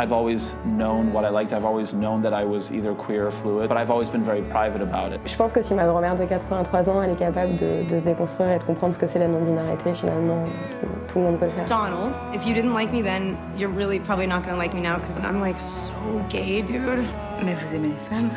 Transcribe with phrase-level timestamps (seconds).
[0.00, 1.52] I've always known what I liked.
[1.52, 4.42] I've always known that I was either queer or fluid, but I've always been very
[4.42, 5.20] private about it.
[5.26, 8.04] Je pense que si ma grand-mère de 83 ans, elle est capable de, de se
[8.04, 10.44] déconstruire et de comprendre ce que c'est la non-binarité, finalement,
[10.80, 11.64] tout, tout, le monde peut le faire.
[11.64, 14.98] Donald, if you didn't like me then, you're really probably not gonna like me now
[14.98, 15.92] because I'm like so
[16.28, 17.04] gay, dude.
[17.44, 18.30] Mais vous aimez les femmes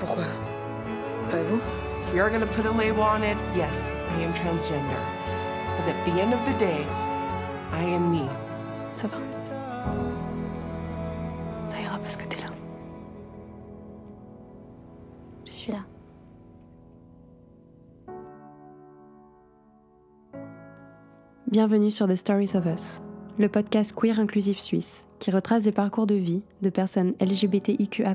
[0.00, 0.24] Pourquoi
[1.30, 1.58] Pas vous
[2.02, 5.00] If we are gonna put a label on it, yes, I am transgender.
[5.78, 6.84] But at the end of the day,
[7.72, 8.28] I am me.
[8.92, 9.16] Ça va.
[21.50, 23.00] Bienvenue sur The Stories of Us,
[23.38, 28.14] le podcast queer inclusif suisse qui retrace des parcours de vie de personnes LGBTIQA,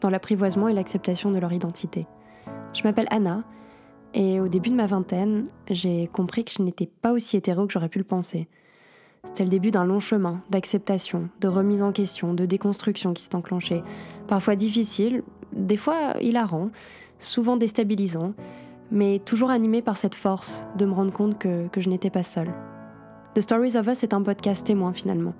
[0.00, 2.06] dans l'apprivoisement et l'acceptation de leur identité.
[2.72, 3.44] Je m'appelle Anna
[4.14, 7.72] et au début de ma vingtaine, j'ai compris que je n'étais pas aussi hétéro que
[7.72, 8.48] j'aurais pu le penser.
[9.24, 13.34] C'était le début d'un long chemin d'acceptation, de remise en question, de déconstruction qui s'est
[13.34, 13.82] enclenché.
[14.26, 15.22] Parfois difficile,
[15.54, 16.70] des fois hilarant,
[17.18, 18.34] souvent déstabilisant,
[18.90, 22.22] mais toujours animé par cette force de me rendre compte que, que je n'étais pas
[22.22, 22.52] seule.
[23.34, 25.34] The Stories of Us est un podcast témoin finalement,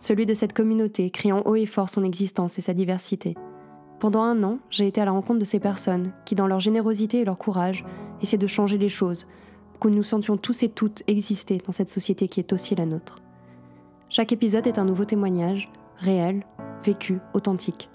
[0.00, 3.34] celui de cette communauté criant haut et fort son existence et sa diversité.
[4.00, 7.20] Pendant un an, j'ai été à la rencontre de ces personnes qui, dans leur générosité
[7.20, 7.84] et leur courage,
[8.20, 9.26] essaient de changer les choses,
[9.72, 12.84] pour que nous sentions tous et toutes exister dans cette société qui est aussi la
[12.84, 13.20] nôtre.
[14.08, 15.68] Chaque épisode est un nouveau témoignage,
[15.98, 16.44] réel,
[16.84, 17.88] vécu, authentique.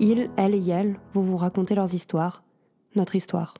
[0.00, 2.44] Ils, elles et elles vont vous raconter leurs histoires,
[2.94, 3.54] notre histoire.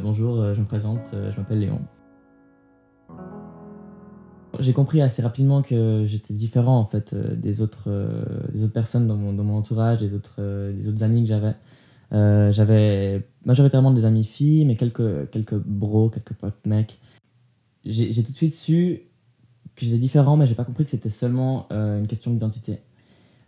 [0.00, 1.80] Bonjour, euh, je me présente, euh, je m'appelle Léon.
[4.60, 7.90] J'ai compris assez rapidement que j'étais différent en fait euh, des autres,
[8.52, 11.56] des autres personnes dans mon, dans mon entourage, des autres, des autres amis que j'avais.
[12.12, 17.00] j'avais majoritairement des amis filles, mais quelques, quelques bros, quelques potes mecs.
[17.84, 19.02] J'ai tout de suite su
[19.74, 22.80] que j'étais différent, mais j'ai pas compris que c'était seulement une question d'identité.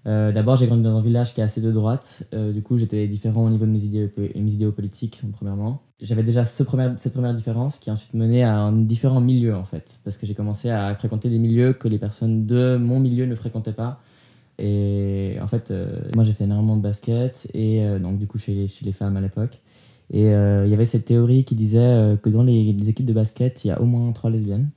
[0.06, 2.24] Euh, D'abord, j'ai grandi dans un village qui est assez de droite.
[2.34, 5.82] Euh, du coup, j'étais différent au niveau de mes idées, mes idéaux politiques, premièrement.
[6.00, 10.00] J'avais déjà cette première différence qui a ensuite mené à un différent milieu, en fait.
[10.04, 13.34] Parce que j'ai commencé à fréquenter des milieux que les personnes de mon milieu ne
[13.34, 14.00] fréquentaient pas.
[14.58, 18.66] Et en fait, euh, moi, j'ai fait énormément de basket, et donc, du coup, chez,
[18.68, 19.60] chez les femmes à l'époque.
[20.10, 23.64] Et il y avait cette théorie qui disait que dans les, les équipes de basket,
[23.64, 24.68] il y a au moins trois lesbiennes.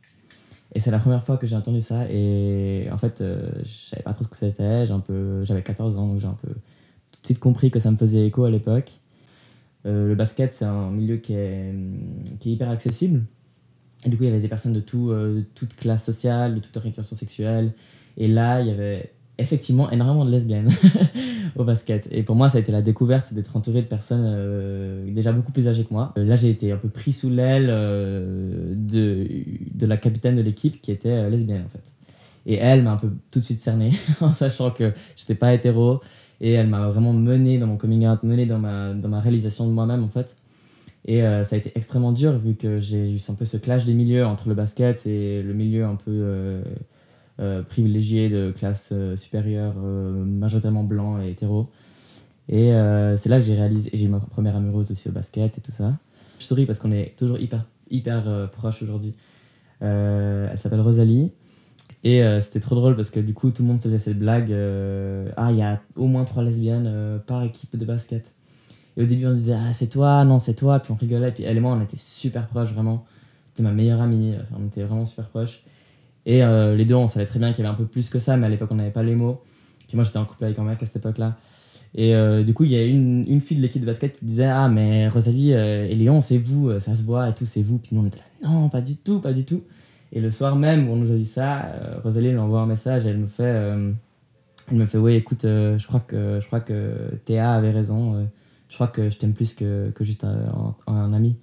[0.75, 2.05] Et c'est la première fois que j'ai entendu ça.
[2.11, 4.85] Et en fait, euh, je savais pas trop ce que c'était.
[4.85, 6.53] J'avais 14 ans, donc j'ai un peu
[7.23, 8.91] tout de compris que ça me faisait écho à l'époque.
[9.85, 11.73] Euh, le basket, c'est un milieu qui est,
[12.39, 13.23] qui est hyper accessible.
[14.05, 16.55] Et du coup, il y avait des personnes de, tout, euh, de toute classe sociale,
[16.55, 17.71] de toute orientation sexuelle.
[18.17, 20.69] Et là, il y avait effectivement énormément de lesbiennes
[21.55, 22.07] au basket.
[22.11, 25.51] Et pour moi, ça a été la découverte d'être entouré de personnes euh, déjà beaucoup
[25.51, 26.13] plus âgées que moi.
[26.17, 29.27] Euh, là, j'ai été un peu pris sous l'aile euh, de,
[29.73, 31.93] de la capitaine de l'équipe qui était lesbienne en fait.
[32.45, 33.91] Et elle m'a un peu tout de suite cerné
[34.21, 36.01] en sachant que j'étais pas hétéro.
[36.41, 39.65] Et elle m'a vraiment mené dans mon coming out, mené dans ma, dans ma réalisation
[39.67, 40.37] de moi-même en fait.
[41.07, 43.93] Et ça a été extrêmement dur vu que j'ai eu un peu ce clash des
[43.93, 46.63] milieux entre le basket et le milieu un peu
[47.41, 51.69] euh, privilégié de classe euh, supérieure, euh, majoritairement blanc et hétéro.
[52.47, 52.69] Et
[53.17, 55.71] c'est là que j'ai réalisé, j'ai eu ma première amoureuse aussi au basket et tout
[55.71, 55.97] ça.
[56.39, 59.15] Je souris parce qu'on est toujours hyper, hyper proches aujourd'hui.
[59.81, 61.31] elle s'appelle Rosalie.
[62.03, 64.55] Et c'était trop drôle parce que du coup, tout le monde faisait cette blague
[65.37, 68.35] Ah, il y a au moins trois lesbiennes par équipe de basket.
[68.95, 70.79] Et au début, on disait Ah, c'est toi, non, c'est toi.
[70.79, 71.31] Puis on rigolait.
[71.31, 73.05] Puis elle et moi, on était super proches, vraiment.
[73.47, 74.35] C'était ma meilleure amie.
[74.55, 75.63] On était vraiment super proches.
[76.25, 78.19] Et euh, les deux, on savait très bien qu'il y avait un peu plus que
[78.19, 79.41] ça, mais à l'époque, on n'avait pas les mots.
[79.87, 81.37] Puis moi, j'étais en couple avec un mec à cette époque-là.
[81.93, 84.25] Et euh, du coup, il y a une, une fille de l'équipe de basket qui
[84.25, 87.61] disait Ah, mais Rosalie euh, et Léon, c'est vous, ça se voit et tout, c'est
[87.61, 87.77] vous.
[87.77, 89.63] Puis nous, on était là Non, pas du tout, pas du tout.
[90.11, 91.71] Et le soir même où on nous a dit ça,
[92.03, 95.87] Rosalie elle envoie un message et elle me fait Elle me fait Oui, écoute, je,
[95.87, 98.27] crois que, je crois que Théa avait raison.
[98.69, 100.25] je crois que je t'aime plus que, que juste
[100.87, 101.35] un ami.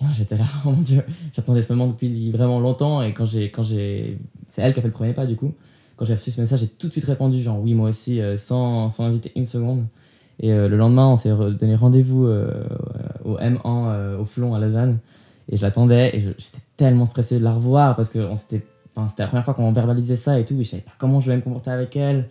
[0.00, 1.02] Et j'étais là, oh mon dieu,
[1.32, 3.02] j'attendais ce moment depuis vraiment longtemps.
[3.02, 5.54] Et quand j'ai, quand j'ai, c'est elle qui a fait le premier pas du coup.
[5.96, 8.36] Quand j'ai reçu ce message, j'ai tout de suite répondu, genre oui, moi aussi, euh,
[8.36, 9.86] sans, sans hésiter une seconde.
[10.40, 12.66] Et euh, le lendemain, on s'est donné rendez-vous euh,
[13.24, 14.98] au M1 au Flon à Lausanne.
[15.48, 18.62] Et je l'attendais et j'étais tellement stressé de la revoir parce que c'était,
[18.96, 20.58] la première fois qu'on verbalisait ça et tout.
[20.60, 22.28] Et je savais pas comment je devais me comporter avec elle.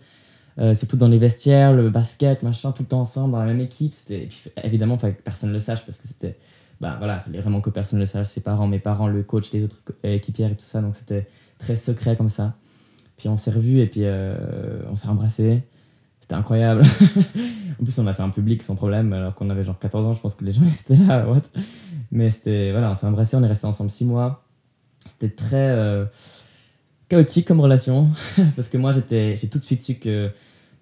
[0.74, 3.94] surtout dans les vestiaires, le basket, machin, tout le temps ensemble, dans la même équipe.
[3.94, 4.28] C'était,
[4.62, 6.36] évidemment, il que personne ne le sache parce que c'était
[6.80, 9.50] bah voilà, il vraiment que personne ne le sache, ses parents, mes parents, le coach,
[9.52, 10.80] les autres équipières et tout ça.
[10.80, 11.26] Donc c'était
[11.58, 12.54] très secret comme ça.
[13.16, 15.62] Puis on s'est revus et puis euh, on s'est embrassés.
[16.20, 16.82] C'était incroyable.
[17.80, 20.14] en plus, on a fait un public sans problème alors qu'on avait genre 14 ans.
[20.14, 21.26] Je pense que les gens étaient là.
[21.26, 21.42] What?
[22.10, 24.44] Mais c'était, voilà, on s'est embrassés, on est restés ensemble 6 mois.
[25.06, 25.70] C'était très.
[25.70, 26.04] Euh,
[27.08, 28.08] chaotique comme relation,
[28.56, 30.30] parce que moi j'ai tout de suite su que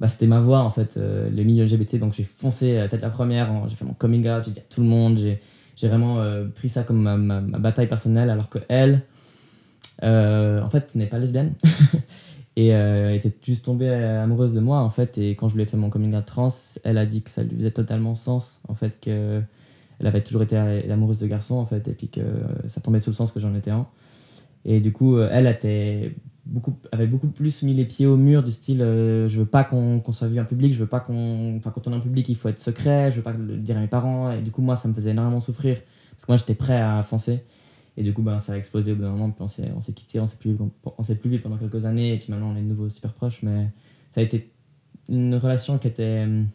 [0.00, 3.02] bah, c'était ma voix en fait, euh, le milieu LGBT, donc j'ai foncé la tête
[3.02, 5.40] la première, j'ai fait mon coming out, j'ai dit à tout le monde, j'ai
[5.82, 9.02] vraiment euh, pris ça comme ma, ma, bataille personnelle, alors que elle,
[10.02, 11.54] euh, en fait, n'est pas lesbienne.
[12.56, 15.66] et elle était juste tombée amoureuse de moi en fait, et quand je lui ai
[15.66, 16.48] fait mon coming out trans,
[16.84, 19.42] elle a dit que ça lui faisait totalement sens en fait, que
[19.98, 22.20] elle avait toujours été amoureuse de garçons en fait, et puis que
[22.66, 23.88] ça tombait sous le sens que j'en étais un.
[24.64, 26.14] Et du coup, elle était
[26.46, 29.64] beaucoup, avait beaucoup plus mis les pieds au mur du style euh, je veux pas
[29.64, 31.56] qu'on soit vu en public, je veux pas qu'on.
[31.56, 33.76] Enfin, quand on est en public, il faut être secret, je veux pas le dire
[33.76, 34.32] à mes parents.
[34.32, 35.80] Et du coup, moi, ça me faisait énormément souffrir
[36.10, 37.44] parce que moi, j'étais prêt à foncer.
[37.96, 39.46] Et du coup, ben, ça a explosé au bout d'un moment, puis on
[39.80, 40.56] s'est quitté, on s'est plus,
[41.02, 43.42] s'est plus vu pendant quelques années, et puis maintenant, on est de nouveau super proches.
[43.42, 43.70] Mais
[44.10, 44.52] ça a été
[45.08, 46.48] une relation qui était hum,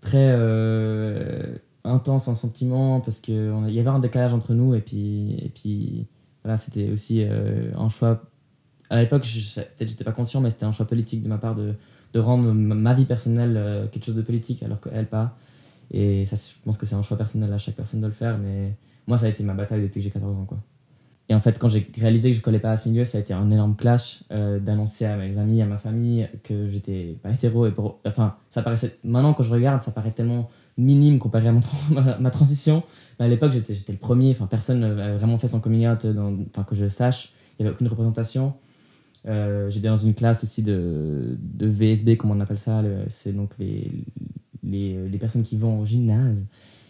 [0.00, 5.34] très euh, intense en sentiment parce qu'il y avait un décalage entre nous, et puis.
[5.42, 6.06] Et puis
[6.44, 8.22] voilà, c'était aussi euh, un choix
[8.90, 11.74] à l'époque, peut-être j'étais pas conscient, mais c'était un choix politique de ma part de,
[12.12, 15.36] de rendre ma vie personnelle euh, quelque chose de politique, alors qu'elle pas.
[15.90, 18.38] Et ça, je pense que c'est un choix personnel à chaque personne de le faire,
[18.38, 18.74] mais
[19.06, 20.44] moi, ça a été ma bataille depuis que j'ai 14 ans.
[20.44, 20.58] Quoi.
[21.28, 23.20] Et en fait, quand j'ai réalisé que je collais pas à ce milieu, ça a
[23.20, 27.30] été un énorme clash euh, d'annoncer à mes amis, à ma famille que j'étais pas
[27.30, 27.66] hétéro.
[27.66, 27.98] Et pour...
[28.06, 28.98] Enfin, ça paraissait.
[29.02, 30.48] Maintenant, quand je regarde, ça paraît tellement
[30.78, 31.60] minime comparé à mon
[32.20, 32.84] ma, transition.
[33.18, 34.30] Mais à l'époque, j'étais le premier.
[34.30, 36.06] Enfin, personne n'avait vraiment fait son coming out,
[36.50, 37.32] enfin, que je sache.
[37.58, 38.54] Il n'y avait aucune représentation.
[39.26, 42.82] Euh, j'étais dans une classe aussi de, de VSB, comme on appelle ça.
[43.08, 43.90] C'est donc les,
[44.62, 46.46] les, personnes qui vont au gymnase.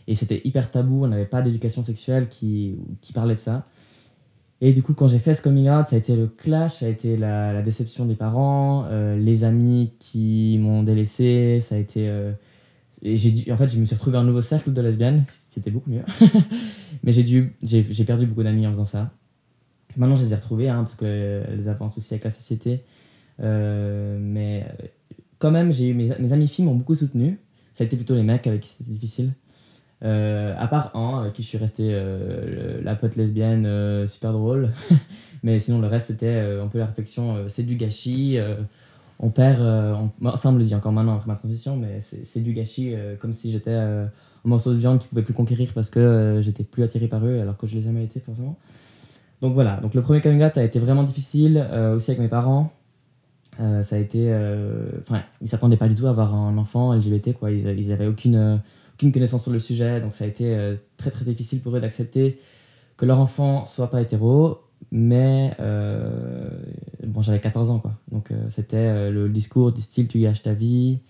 [0.07, 3.67] Et c'était hyper tabou, on n'avait pas d'éducation sexuelle qui, qui parlait de ça.
[4.61, 6.87] Et du coup, quand j'ai fait ce coming out, ça a été le clash, ça
[6.87, 12.09] a été la, déception des parents, euh, les amis qui m'ont délaissé, ça a été.
[12.09, 12.33] Euh,
[13.03, 15.91] j'ai dû, en fait, je me suis retrouvé un nouveau cercle de lesbiennes, c'était beaucoup
[15.91, 16.05] mieux.
[17.03, 19.13] Mais j'ai dû, j'ai perdu beaucoup d'amis en faisant ça.
[19.97, 22.85] Maintenant, je les ai retrouvées, hein, parce qu'elles avancent aussi avec la société.
[23.41, 24.87] Euh, mais euh,
[25.39, 27.39] quand même, j'ai eu mes, amis filles m'ont beaucoup soutenu.
[27.73, 29.33] Ça a été plutôt les mecs avec qui c'était difficile.
[30.05, 31.99] Euh, à part un, avec qui je suis resté
[32.83, 34.71] la pote lesbienne super drôle.
[35.43, 38.39] mais sinon, le reste, c'était un peu la réflexion c'est du gâchis.
[39.19, 39.59] on perd.
[40.37, 43.35] ça, on me le dit encore maintenant après ma transition, mais c'est du gâchis comme
[43.35, 44.11] si j'étais un
[44.45, 47.59] morceau de viande qui pouvait plus conquérir parce que j'étais plus attiré par eux alors
[47.59, 48.59] que je les ai jamais été forcément.
[49.43, 52.29] Donc voilà, donc le premier coming out a été vraiment difficile, euh, aussi avec mes
[52.29, 52.73] parents.
[53.61, 54.27] Euh, ça a été.
[54.31, 57.37] Euh, enfin, ils s'attendaient pas du tout à avoir un enfant LGBT.
[57.43, 58.61] Ils, ils avaient aucune,
[58.95, 62.39] aucune connaissance sur le sujet, donc ça a été très très difficile pour eux d'accepter
[62.97, 64.61] que leur enfant soit pas hétéro.
[64.91, 65.55] Mais
[67.07, 67.95] bon, j'avais 14 ans, quoi.
[68.11, 71.01] Donc c'était le discours du style tu gâches ta vie.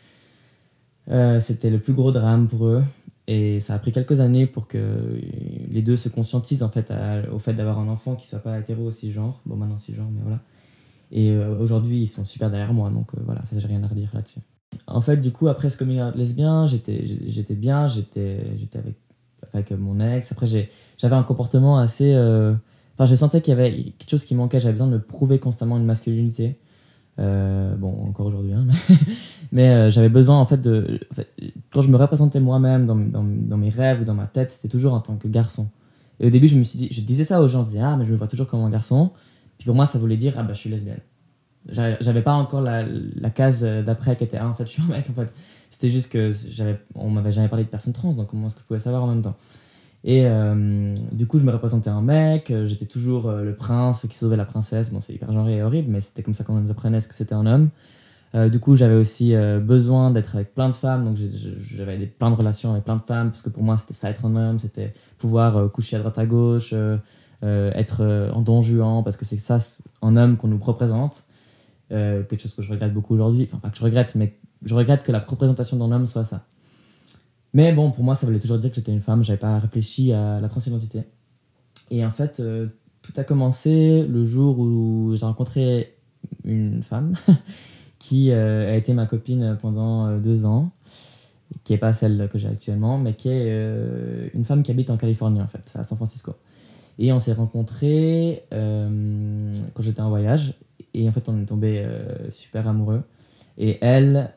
[1.41, 2.83] c'était le plus gros drame pour eux.
[3.29, 5.21] Et ça a pris quelques années pour que
[5.69, 6.93] les deux se conscientisent en fait
[7.33, 9.41] au fait d'avoir un enfant qui soit pas hétéro aussi genre.
[9.47, 10.41] Bon, maintenant genre, mais voilà.
[11.13, 13.89] Et euh, aujourd'hui, ils sont super derrière moi, donc euh, voilà, ça j'ai rien à
[13.89, 14.41] redire là-dessus.
[14.87, 18.41] En fait, du coup, après ce coming out lesbien, j'étais bien, j'étais
[18.75, 18.97] avec,
[19.53, 20.31] avec mon ex.
[20.33, 22.13] Après, j'avais un comportement assez.
[22.15, 22.55] Euh,
[22.95, 25.39] enfin, je sentais qu'il y avait quelque chose qui manquait, j'avais besoin de me prouver
[25.39, 26.59] constamment une masculinité.
[27.19, 28.97] Bon, encore aujourd'hui, hein, mais,
[29.53, 31.01] mais j'avais besoin en fait de
[31.71, 34.95] quand je me représentais moi-même dans, dans, mes rêves ou dans ma tête, c'était toujours
[34.95, 35.69] en tant que garçon.
[36.21, 37.97] Et au début, je me suis dit, je disais ça aux gens, je disais, ah,
[37.97, 39.11] mais je me vois toujours comme un garçon.
[39.59, 41.01] Puis pour moi, ça voulait dire, ah, bah, je suis lesbienne.
[41.69, 42.85] J'avais pas encore la,
[43.35, 45.33] case d'après qui était, ah, en fait, je suis un mec, en fait.
[45.69, 46.33] C'était juste que
[46.95, 49.09] on m'avait jamais parlé de personne trans, donc comment est-ce que je pouvais savoir en
[49.09, 49.37] même temps?
[50.07, 54.17] Et euh, du coup, je me représentais un mec, j'étais toujours euh, le prince qui
[54.17, 54.93] sauvait la princesse.
[54.93, 57.15] Bon, c'est hyper genré et horrible, mais c'était comme ça qu'on nous apprenait ce que
[57.15, 57.71] c'était un homme.
[58.35, 62.31] Euh, du coup, j'avais aussi euh, besoin d'être avec plein de femmes, donc j'avais plein
[62.31, 64.59] de relations avec plein de femmes, parce que pour moi, c'était ça être un homme,
[64.59, 66.75] c'était pouvoir euh, coucher à droite à gauche,
[67.43, 69.59] être en don juan, parce que c'est ça,
[70.03, 71.25] un homme qu'on nous représente.
[71.89, 75.03] quelque chose que je regrette beaucoup aujourd'hui, enfin pas que je regrette, mais je regrette
[75.03, 76.45] que la représentation d'un homme soit ça.
[77.57, 80.13] Mais bon, pour moi, ça voulait toujours dire que j'étais une femme, j'avais pas réfléchi
[80.13, 81.05] à la transidentité.
[81.91, 82.43] Et en fait,
[83.01, 85.97] tout a commencé le jour où j'ai rencontré
[86.45, 87.15] une femme
[87.99, 90.71] qui euh, a été ma copine pendant euh, deux ans,
[91.65, 94.91] qui n'est pas celle que j'ai actuellement, mais qui est euh, une femme qui habite
[94.91, 96.35] en Californie, en fait, à San Francisco.
[96.99, 100.53] Et on s'est rencontrés quand j'étais en voyage,
[100.93, 101.87] et en fait, on est tombé
[102.31, 103.03] super amoureux.
[103.59, 104.35] Et elle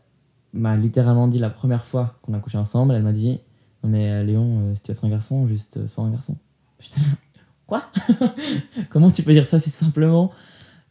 [0.54, 3.40] m'a littéralement dit la première fois qu'on a couché ensemble, elle m'a dit
[3.84, 6.36] Non, mais Léon, si tu veux être un garçon, juste sois un garçon.
[6.80, 7.02] J'étais
[7.68, 7.84] quoi?
[8.90, 10.32] Comment tu peux dire ça si simplement?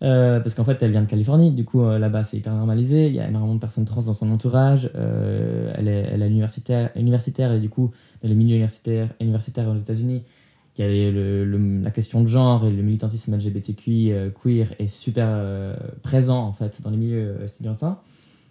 [0.01, 3.09] Euh, parce qu'en fait, elle vient de Californie, du coup, euh, là-bas, c'est hyper normalisé.
[3.09, 4.91] Il y a énormément de personnes trans dans son entourage.
[4.95, 7.91] Euh, elle, est, elle est universitaire, universitaire, et du coup,
[8.23, 10.23] dans les milieux universitaires, universitaires aux États-Unis,
[10.79, 14.87] il y avait le, la question de genre et le militantisme LGBTQI euh, queer est
[14.87, 17.99] super euh, présent en fait dans les milieux euh, estudiantins.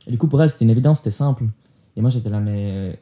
[0.07, 1.45] Du coup, pour elle, c'était une évidence, c'était simple.
[1.95, 2.99] Et moi, j'étais là, mais.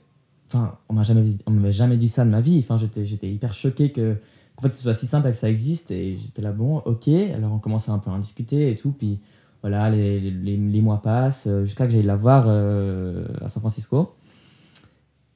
[0.47, 2.59] Enfin, on on m'avait jamais dit ça de ma vie.
[2.59, 4.17] Enfin, j'étais, hyper choqué que,
[4.55, 5.91] qu'en fait, ce soit si simple et que ça existe.
[5.91, 7.07] Et j'étais là, bon, ok.
[7.07, 8.91] Alors, on commençait un peu à en discuter et tout.
[8.91, 9.19] Puis,
[9.61, 14.13] voilà, les, les, mois passent euh, jusqu'à que j'aille la voir euh, à San Francisco.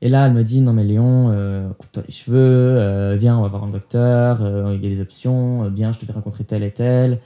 [0.01, 3.47] Et là, elle me dit, non, mais Léon, euh, coupe-toi les cheveux, viens, on va
[3.47, 4.39] voir un docteur,
[4.71, 7.19] il y a des options, viens, je te fais rencontrer tel et tel.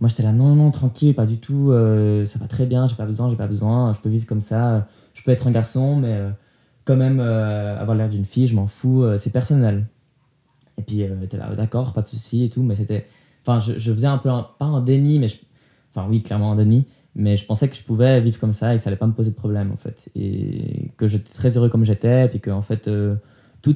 [0.00, 2.96] Moi, j'étais là, non, non, tranquille, pas du tout, euh, ça va très bien, j'ai
[2.96, 5.96] pas besoin, j'ai pas besoin, je peux vivre comme ça, je peux être un garçon,
[5.96, 6.30] mais euh,
[6.86, 9.86] quand même euh, avoir l'air d'une fille, je m'en fous, c'est personnel.
[10.78, 13.06] Et puis, t'es là, d'accord, pas de souci et tout, mais c'était.
[13.46, 15.28] Enfin, je, je faisais un peu, pas un déni, mais.
[15.28, 15.36] je-
[15.92, 18.76] Enfin, oui, clairement un déni, mais je pensais que je pouvais vivre comme ça et
[18.76, 20.08] que ça allait pas me poser de problème, en fait.
[20.14, 22.86] Et que j'étais très heureux comme j'étais, puis que, en fait,
[23.62, 23.74] tout,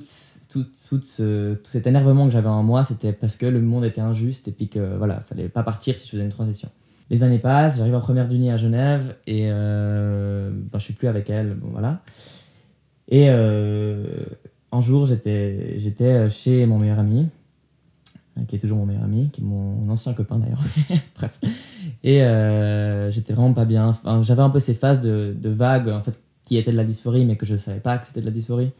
[0.50, 3.84] tout, tout, ce- tout cet énervement que j'avais en moi, c'était parce que le monde
[3.84, 6.68] était injuste, et puis que, voilà, ça allait pas partir si je faisais une transition.
[7.10, 11.08] Les années passent, j'arrive en première d'uni à Genève, et euh, ben, je suis plus
[11.08, 12.00] avec elle, bon voilà.
[13.08, 14.24] Et euh,
[14.72, 17.28] un jour, j'étais chez mon meilleur ami,
[18.38, 20.62] euh, qui est toujours mon meilleur ami, qui est mon ancien copain d'ailleurs.
[21.14, 21.38] Bref.
[22.02, 23.92] Et euh, j'étais vraiment pas bien.
[24.22, 27.24] J'avais un peu ces phases de, de vagues, en fait, qui étaient de la dysphorie,
[27.26, 28.70] mais que je savais pas que c'était de la dysphorie.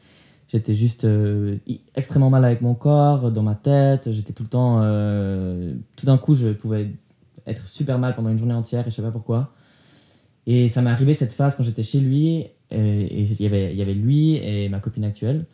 [0.54, 1.58] J'étais juste euh,
[1.96, 4.12] extrêmement mal avec mon corps, dans ma tête.
[4.12, 4.82] J'étais tout le temps.
[4.84, 6.92] euh, tout d'un coup, je pouvais
[7.44, 9.52] être super mal pendant une journée entière et je sais pas pourquoi.
[10.46, 12.46] Et ça m'est arrivé cette phase quand j'étais chez lui.
[12.70, 15.46] Et il y avait, y avait lui et ma copine actuelle.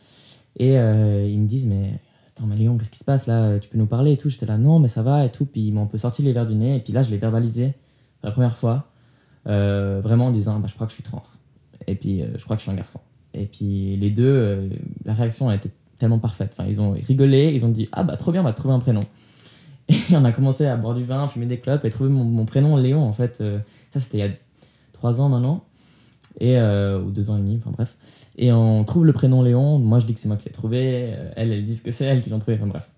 [0.58, 3.58] Et euh, ils me disent Mais attends, mais Léon, qu'est-ce qui se passe là?
[3.58, 4.28] Tu peux nous parler et tout?
[4.28, 5.46] J'étais là Non, mais ça va et tout.
[5.46, 6.76] Puis ils m'ont un peu sorti les verres du nez.
[6.76, 7.72] Et puis là, je l'ai verbalisé
[8.22, 8.90] la première fois.
[9.46, 11.22] vraiment en disant bah, Je crois que je suis trans.
[11.86, 13.00] Et puis je crois que je suis un garçon.
[13.34, 14.68] Et puis les deux, euh,
[15.04, 16.54] la réaction a été tellement parfaite.
[16.58, 18.78] Enfin, ils ont rigolé, ils ont dit Ah bah trop bien, on va trouver un
[18.78, 19.02] prénom.
[19.88, 22.76] Et on a commencé à boire du vin, fumer des clopes et trouver mon, prénom
[22.76, 23.40] Léon en fait.
[23.40, 23.58] euh,
[23.90, 24.30] ça c'était il y a
[24.92, 25.64] trois ans maintenant.
[26.38, 27.96] Et, euh, ou deux ans et demi, enfin bref.
[28.36, 29.78] Et on trouve le prénom Léon.
[29.78, 31.12] Moi je dis que c'est moi qui l'ai trouvé.
[31.36, 32.56] Elle, elle dit que c'est elle qui l'a trouvé.
[32.56, 32.88] Enfin bref.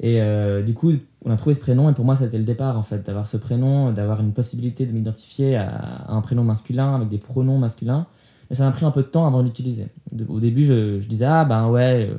[0.00, 0.20] Et
[0.64, 0.92] du coup,
[1.24, 3.38] on a trouvé ce prénom et pour moi, c'était le départ en fait, d'avoir ce
[3.38, 8.06] prénom, d'avoir une possibilité de m'identifier à un prénom masculin avec des pronoms masculins.
[8.48, 9.88] Mais ça m'a pris un peu de temps avant de l'utiliser.
[10.28, 12.16] Au début, je, disais, ah ben ouais, euh,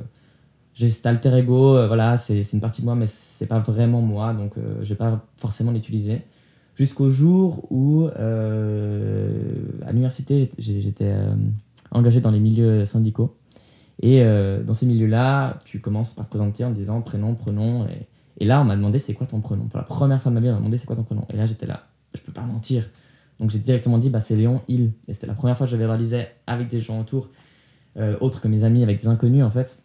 [0.74, 4.00] j'ai cet alter ego, euh, voilà, c'est une partie de moi, mais c'est pas vraiment
[4.02, 6.22] moi, donc euh, je vais pas forcément l'utiliser.
[6.74, 11.16] Jusqu'au jour où, à l'université, j'étais-
[11.90, 13.34] engagé dans les milieux syndicaux.
[14.00, 14.22] Et
[14.64, 17.84] dans ces milieux-là, tu commences par te présenter en disant prénom, pronom.
[17.88, 18.06] Et,
[18.38, 19.64] et là, on m'a demandé c'est quoi ton prénom.
[19.64, 21.26] Pour la première fois de ma vie, on m'a demandé c'est quoi ton prénom.
[21.30, 22.88] Et là, j'étais là, je peux pas mentir.
[23.40, 24.92] Donc j'ai directement dit bah, c'est Léon, il.
[25.06, 27.30] Et c'était la première fois que je verbalisais avec des gens autour,
[27.96, 29.78] euh, autres que mes amis, avec des inconnus en fait.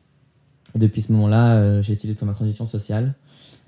[0.75, 3.13] Et depuis ce moment-là, euh, j'ai décidé de faire ma transition sociale.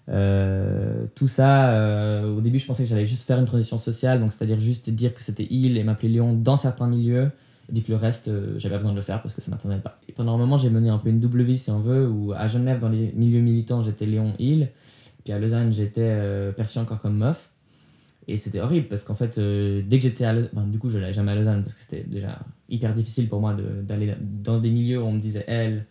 [0.08, 4.32] Euh, tout ça, au début, je pensais que j'allais juste faire une transition sociale, donc
[4.32, 7.32] c'est-à-dire juste dire que c'était il et m'appeler Léon dans certains milieux,
[7.70, 10.00] et puis que le reste, j'avais besoin de le faire parce que ça m'attendait pas.
[10.08, 12.34] Et pendant un moment, j'ai mené un peu une double vie, si on veut, où
[12.34, 14.70] à Genève, dans les milieux militants, j'étais Léon il,
[15.24, 17.50] puis à Lausanne, j'étais perçu encore comme meuf.
[18.28, 20.98] Et c'était horrible parce qu'en fait, euh, dès que j'étais à Lausanne, du coup, je
[20.98, 22.40] n'allais jamais à Lausanne parce que c'était déjà
[22.70, 25.86] hyper difficile pour moi d'aller dans des milieux où on me disait elle,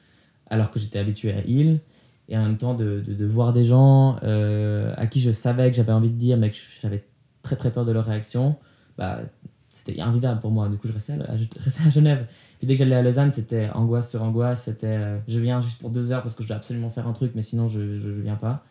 [0.48, 1.80] alors que j'étais habitué à il.
[2.28, 5.76] Et en même temps, de, de, voir des gens euh, à qui je savais que
[5.76, 7.04] j'avais envie de dire, mais que j'avais
[7.42, 8.56] très très peur de leur réaction,
[8.96, 9.20] bah,
[9.68, 10.68] c'était invivable pour moi.
[10.68, 12.26] Du coup, je restais à, je restais à Genève.
[12.58, 14.64] Puis dès que j'allais à Lausanne, c'était angoisse sur angoisse.
[14.64, 17.12] C'était euh, je viens juste pour deux heures parce que je dois absolument faire un
[17.12, 18.64] truc, mais sinon je, je viens pas.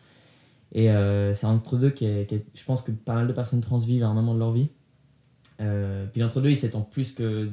[0.74, 4.02] Et euh, c'est entre-deux qui est, Je pense que pas mal de personnes trans vivent
[4.02, 4.68] à un moment de leur vie.
[5.60, 7.48] Euh, puis l'entre-deux, il s'étend plus que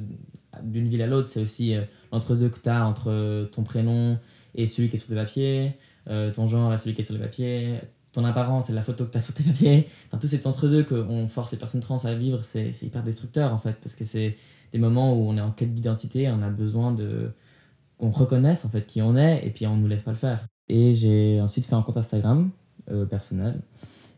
[0.62, 1.28] d'une ville à l'autre.
[1.28, 4.18] C'est aussi euh, l'entre-deux que tu as entre ton prénom
[4.54, 5.76] et celui qui est sur tes papiers,
[6.06, 7.78] ton genre et celui qui est sur les papiers,
[8.12, 9.86] ton apparence et la photo que tu as sur tes papiers.
[10.08, 13.58] Enfin, tout cet entre-deux qu'on force les personnes trans à vivre, c'est hyper destructeur en
[13.58, 14.36] fait, parce que c'est
[14.72, 17.30] des moments où on est en quête d'identité, on a besoin de
[17.98, 20.44] qu'on reconnaisse en fait qui on est, et puis on nous laisse pas le faire.
[20.68, 22.50] Et j'ai ensuite fait un compte Instagram
[23.08, 23.60] personnel.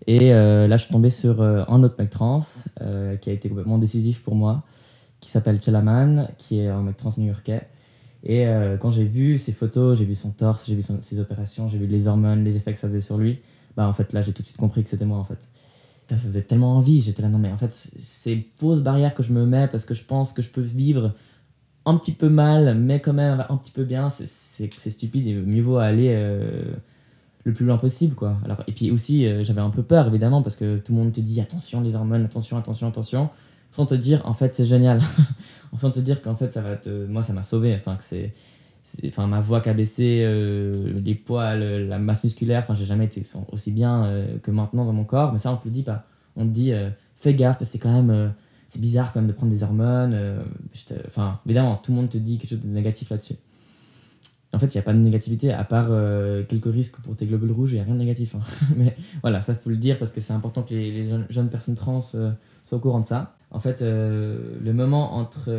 [0.06, 2.40] Et euh, là, je suis tombé sur euh, un autre mec trans
[2.80, 4.64] euh, qui a été complètement décisif pour moi,
[5.20, 7.66] qui s'appelle Chelaman, qui est un mec trans new-yorkais.
[8.24, 11.68] Et euh, quand j'ai vu ses photos, j'ai vu son torse, j'ai vu ses opérations,
[11.68, 13.40] j'ai vu les hormones, les effets que ça faisait sur lui,
[13.76, 15.48] bah en fait là, j'ai tout de suite compris que c'était moi en fait.
[16.08, 19.22] Ça, faisait tellement envie, j'étais là, non mais en fait, c'est une fausse barrière que
[19.22, 21.14] je me mets parce que je pense que je peux vivre
[21.86, 24.26] un petit peu mal, mais quand même un petit peu bien, c'est-
[24.90, 26.74] stupide et mieux vaut aller euh,
[27.44, 28.38] le plus loin possible quoi.
[28.44, 31.12] Alors, et puis aussi, euh, j'avais un peu peur évidemment parce que tout le monde
[31.12, 33.30] te dit attention les hormones, attention, attention, attention,
[33.70, 35.00] sans te dire en fait c'est génial,
[35.78, 37.06] sans te dire qu'en fait ça va te.
[37.06, 38.32] Moi ça m'a sauvé, enfin que c'est.
[39.06, 42.60] enfin ma voix qui a baissé, euh, les poids, la masse musculaire.
[42.60, 43.22] Enfin, j'ai jamais été
[43.52, 45.32] aussi bien euh, que maintenant dans mon corps.
[45.32, 46.06] Mais ça, on te le dit pas.
[46.36, 46.72] On te dit,
[47.14, 48.32] fais gaffe parce que c'est quand même,
[48.66, 50.18] c'est bizarre quand même de prendre des hormones.
[51.06, 53.36] Enfin, évidemment, tout le monde te dit quelque chose de négatif là-dessus.
[54.54, 55.88] En fait, il n'y a pas de négativité à part
[56.48, 57.72] quelques risques pour tes globules rouges.
[57.72, 58.34] Il n'y a rien de négatif.
[58.34, 58.40] Hein.
[58.76, 62.00] Mais voilà, ça faut le dire parce que c'est important que les, jeunes, personnes trans
[62.00, 62.36] soient
[62.72, 63.36] au courant de ça.
[63.50, 65.50] En fait, le moment entre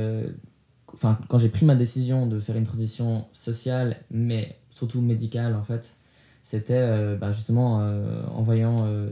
[0.96, 5.64] enfin, quand j'ai pris ma décision de faire une transition sociale, mais surtout médicale, en
[5.64, 5.96] fait,
[6.42, 9.10] c'était euh, bah, justement euh, en voyant euh,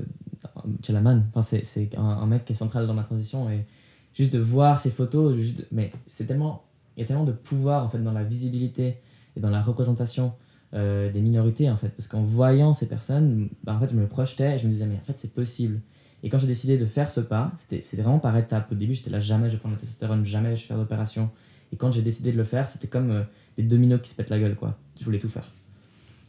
[0.82, 1.26] Chalaman.
[1.34, 3.66] Enfin, c'est un, mec qui est central dans ma transition et
[4.14, 6.64] juste de voir ces photos, juste, mais c'est tellement,
[6.96, 8.98] il y a tellement de pouvoir en fait dans la visibilité
[9.36, 10.34] et dans la représentation
[10.74, 14.56] des minorités en fait, parce qu'en voyant ces personnes, bah, en fait, je me projetais
[14.56, 15.82] et je me disais mais en fait c'est possible.
[16.24, 18.72] Et quand j'ai décidé de faire ce pas, c'était vraiment par étapes.
[18.72, 21.30] Au début, j'étais là jamais je vais prendre la testostérone, jamais je vais faire d'opération.
[21.74, 23.24] Et quand j'ai décidé de le faire, c'était comme euh,
[23.58, 24.78] des dominos qui se pètent la gueule, quoi.
[25.00, 25.52] Je voulais tout faire.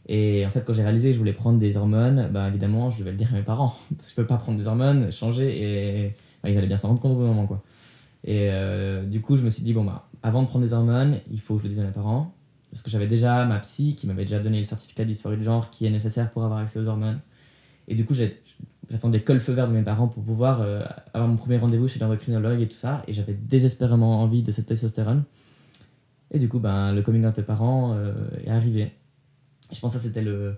[0.07, 2.99] Et en fait, quand j'ai réalisé que je voulais prendre des hormones, bah, évidemment, je
[2.99, 3.73] devais le dire à mes parents.
[3.95, 6.99] Parce que je peux pas prendre des hormones, changer, et ils allaient bien s'en rendre
[6.99, 7.63] compte au bout moment, quoi.
[8.25, 11.19] Et euh, du coup, je me suis dit, bon, bah, avant de prendre des hormones,
[11.31, 12.34] il faut que je le dise à mes parents.
[12.75, 15.69] Parce que j'avais déjà ma psy qui m'avait déjà donné le certificat d'histoire de genre
[15.69, 17.21] qui est nécessaire pour avoir accès aux hormones.
[17.87, 20.81] Et du coup, j'attendais que le feu vert de mes parents pour pouvoir euh,
[21.13, 23.01] avoir mon premier rendez-vous chez l'endocrinologue et tout ça.
[23.07, 25.23] Et j'avais désespérément envie de cette testostérone.
[26.31, 28.13] Et du coup, ben, le coming out des parents euh,
[28.43, 28.91] est arrivé.
[29.71, 30.57] Je pense que c'était le,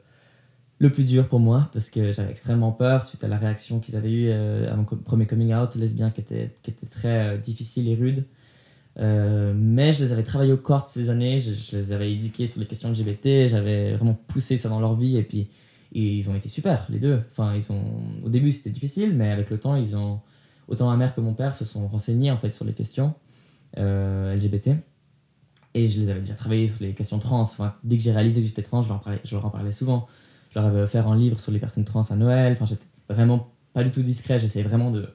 [0.79, 3.95] le plus dur pour moi parce que j'avais extrêmement peur suite à la réaction qu'ils
[3.95, 7.87] avaient eue euh, à mon premier coming out lesbien qui était, qui était très difficile
[7.87, 8.25] et rude.
[8.99, 12.65] Mais je les avais travaillé au corps ces années, je, les avais éduqués sur les
[12.65, 15.47] questions LGBT, j'avais vraiment poussé ça dans leur vie et puis
[15.91, 17.21] ils ont été super, les deux.
[17.31, 17.83] Enfin, ils ont...
[18.23, 20.19] Au début, c'était difficile, mais avec le temps, ils ont...
[20.67, 23.13] autant ma mère que mon père se sont renseignés en fait, sur les questions
[23.77, 24.71] euh, LGBT.
[25.73, 27.43] Et je les avais déjà travaillé sur les questions trans.
[27.83, 30.07] dès que j'ai réalisé que j'étais trans, je leur, parlais, je leur en parlais souvent.
[30.51, 32.53] Je leur avais offert un livre sur les personnes trans à Noël.
[32.53, 34.39] Enfin, j'étais vraiment pas du tout discret.
[34.39, 35.07] J'essayais vraiment de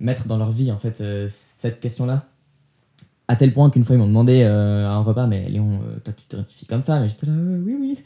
[0.00, 2.26] mettre dans leur vie en fait euh, cette question-là.
[3.32, 6.12] À tel point qu'une fois, ils m'ont demandé euh, à un repas, mais Léon, toi,
[6.12, 7.98] tu t'identifies comme femme Et j'étais là, oui, oui.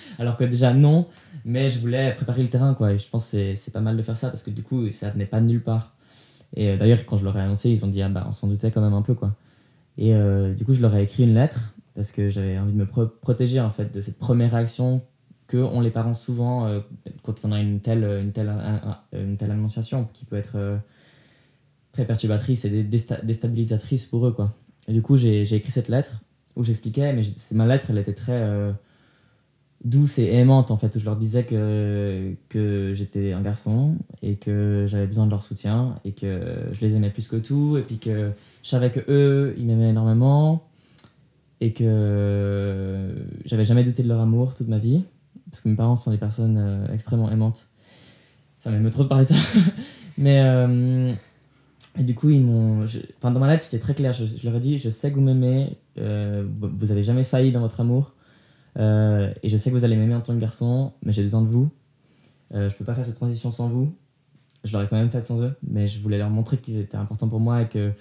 [0.18, 1.06] Alors que déjà, non.
[1.44, 2.92] Mais je voulais préparer le terrain, quoi.
[2.92, 5.10] Et je pense que c'est pas mal de faire ça parce que du coup, ça
[5.10, 5.94] venait pas de nulle part.
[6.56, 8.48] Et euh, d'ailleurs, quand je leur ai annoncé, ils ont dit, ah bah, on s'en
[8.48, 9.36] doutait quand même un peu, quoi.
[9.98, 12.78] Et euh, du coup, je leur ai écrit une lettre parce que j'avais envie de
[12.78, 15.02] me protéger, en fait, de cette première réaction
[15.46, 16.80] que ont les parents souvent euh,
[17.22, 18.52] quand on a une telle, une, telle,
[19.12, 20.80] une telle annonciation qui peut être
[21.96, 24.52] très perturbatrice et déstabilisatrice pour eux, quoi.
[24.86, 26.20] Et du coup, j'ai écrit cette lettre
[26.54, 28.74] où j'expliquais, mais ma lettre, elle était très
[29.84, 34.36] douce et aimante en fait où je leur disais que, que j'étais un garçon et
[34.36, 37.82] que j'avais besoin de leur soutien et que je les aimais plus que tout et
[37.82, 38.32] puis que
[38.62, 40.66] je savais que eux ils m'aimaient énormément
[41.60, 45.04] et que j'avais jamais douté de leur amour toute ma vie
[45.50, 47.68] parce que mes parents sont des personnes euh, extrêmement aimantes
[48.58, 49.60] ça m'aime trop de parler de ça
[50.18, 51.12] mais euh,
[51.98, 52.84] et du coup ils m'ont
[53.18, 55.22] enfin dans ma lettre c'était très clair je, leur ai dit je sais que vous
[55.22, 58.16] m'aimez euh, vous avez jamais failli dans votre amour
[58.78, 61.42] euh, et je sais que vous allez m'aimer en tant que garçon, mais j'ai besoin
[61.42, 61.70] de vous.
[62.54, 63.94] Euh, je peux pas faire cette transition sans vous.
[64.64, 67.28] Je l'aurais quand même faite sans eux, mais je voulais leur montrer qu'ils étaient importants
[67.28, 67.92] pour moi et que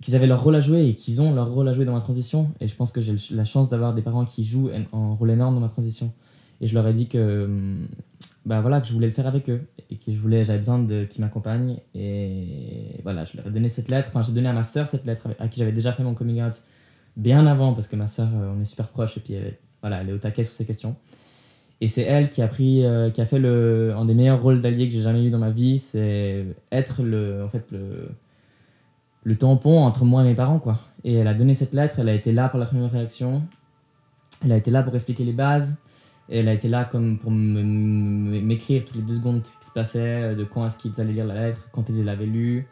[0.00, 2.00] qu'ils avaient leur rôle à jouer et qu'ils ont leur rôle à jouer dans ma
[2.00, 2.52] transition.
[2.60, 5.54] Et je pense que j'ai la chance d'avoir des parents qui jouent un rôle énorme
[5.54, 6.12] dans ma transition.
[6.60, 7.76] Et je leur ai dit que,
[8.48, 10.78] bah voilà, que je voulais le faire avec eux et que je voulais, j'avais besoin
[10.78, 11.80] de qu'ils m'accompagnent.
[11.94, 14.08] Et voilà, je leur ai donné cette lettre.
[14.08, 16.42] Enfin, j'ai donné à ma sœur cette lettre à qui j'avais déjà fait mon coming
[16.42, 16.62] out
[17.16, 20.00] bien avant parce que ma sœur, euh, on est super proches et puis elle, voilà,
[20.00, 20.96] elle est au taquet sur ces questions.
[21.82, 24.62] Et c'est elle qui a pris, euh, qui a fait le, un des meilleurs rôles
[24.62, 28.08] d'allié que j'ai jamais eu dans ma vie, c'est être le, en fait, le,
[29.24, 30.80] le tampon entre moi et mes parents, quoi.
[31.04, 33.42] Et elle a donné cette lettre, elle a été là pour la première réaction,
[34.42, 35.76] elle a été là pour expliquer les bases,
[36.28, 39.72] et elle a été là comme pour m'écrire toutes les deux secondes ce qui se
[39.72, 42.66] passait, de quand est-ce qu'ils allaient lire la lettre, quand ils l'avaient lue.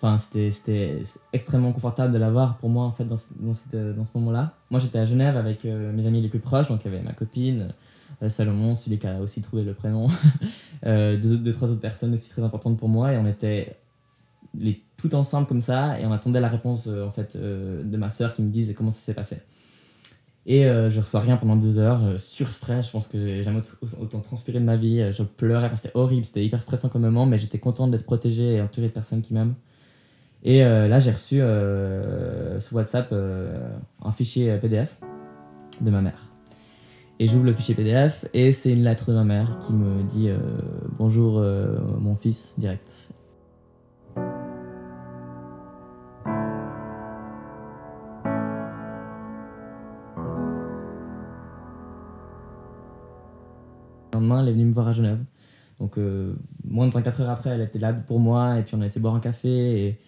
[0.00, 3.52] Enfin, c'était extrêmement confortable de l'avoir pour moi en fait dans, dans,
[3.94, 4.54] dans ce moment-là.
[4.70, 7.02] Moi j'étais à Genève avec euh, mes amis les plus proches, donc il y avait
[7.02, 7.74] ma copine,
[8.22, 10.06] euh, Salomon, celui qui a aussi trouvé le prénom,
[10.86, 13.76] euh, deux, trois autres personnes aussi très importantes pour moi et on était
[14.56, 18.34] les, tout ensemble comme ça et on attendait la réponse en fait de ma soeur
[18.34, 19.38] qui me disait comment ça s'est passé.
[20.50, 23.60] Et je reçois rien pendant deux heures, sur stress, je pense que j'ai jamais
[24.00, 27.36] autant transpiré de ma vie, je pleurais, c'était horrible, c'était hyper stressant comme moment, mais
[27.36, 29.54] j'étais content d'être protégé et entouré de personnes qui m'aiment.
[30.44, 33.70] Et euh, là, j'ai reçu euh, sur WhatsApp euh,
[34.02, 35.00] un fichier PDF
[35.80, 36.30] de ma mère.
[37.18, 40.30] Et j'ouvre le fichier PDF et c'est une lettre de ma mère qui me dit
[40.98, 41.44] Bonjour
[41.98, 43.10] mon fils, direct.
[55.88, 58.82] Donc, euh, moins de 24 heures après, elle était là pour moi, et puis on
[58.82, 59.98] a été boire un café.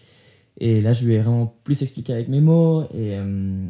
[0.59, 2.83] Et, là, je lui ai vraiment plus expliqué avec mes mots.
[2.93, 3.67] Et, euh,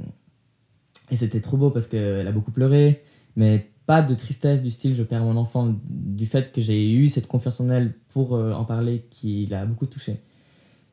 [1.12, 3.04] et c'était trop beau parce qu'elle a beaucoup pleuré,
[3.36, 7.08] mais pas de tristesse du style je perds mon enfant, du fait que j'ai eu
[7.08, 10.16] cette confiance en elle pour euh, en parler qui l'a beaucoup touché.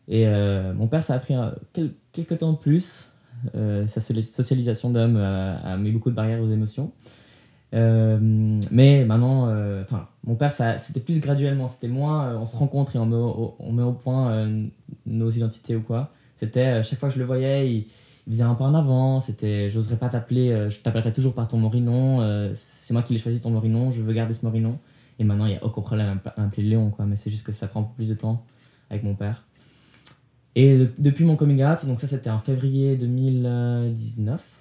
[0.07, 0.25] Et
[0.73, 1.33] mon père, ça a pris
[2.13, 3.09] quelques temps de plus.
[3.53, 6.93] sa socialisation d'homme a, mis beaucoup de barrières aux émotions.
[7.73, 8.17] Euh,
[8.71, 11.67] mais maintenant, euh, enfin, mon père, c'était plus graduellement.
[11.67, 14.49] C'était moins, euh, on se rencontre et on met au, on met au point
[15.05, 16.11] nos identités ou quoi.
[16.35, 17.85] C'était chaque fois que je le voyais, il,
[18.27, 19.19] faisait un pas en avant.
[19.19, 22.51] C'était, j'oserais pas t'appeler, je t'appellerai toujours par ton morinon.
[22.53, 24.77] c'est moi qui l'ai choisi ton morinon, je veux garder ce morinon.
[25.19, 27.05] Et maintenant, il y a aucun problème à m'appeler Léon, quoi.
[27.05, 28.45] Mais c'est juste que ça prend plus de temps
[28.89, 29.45] avec mon père.
[30.55, 34.57] Et depuis mon coming out, donc ça c'était en février 2019.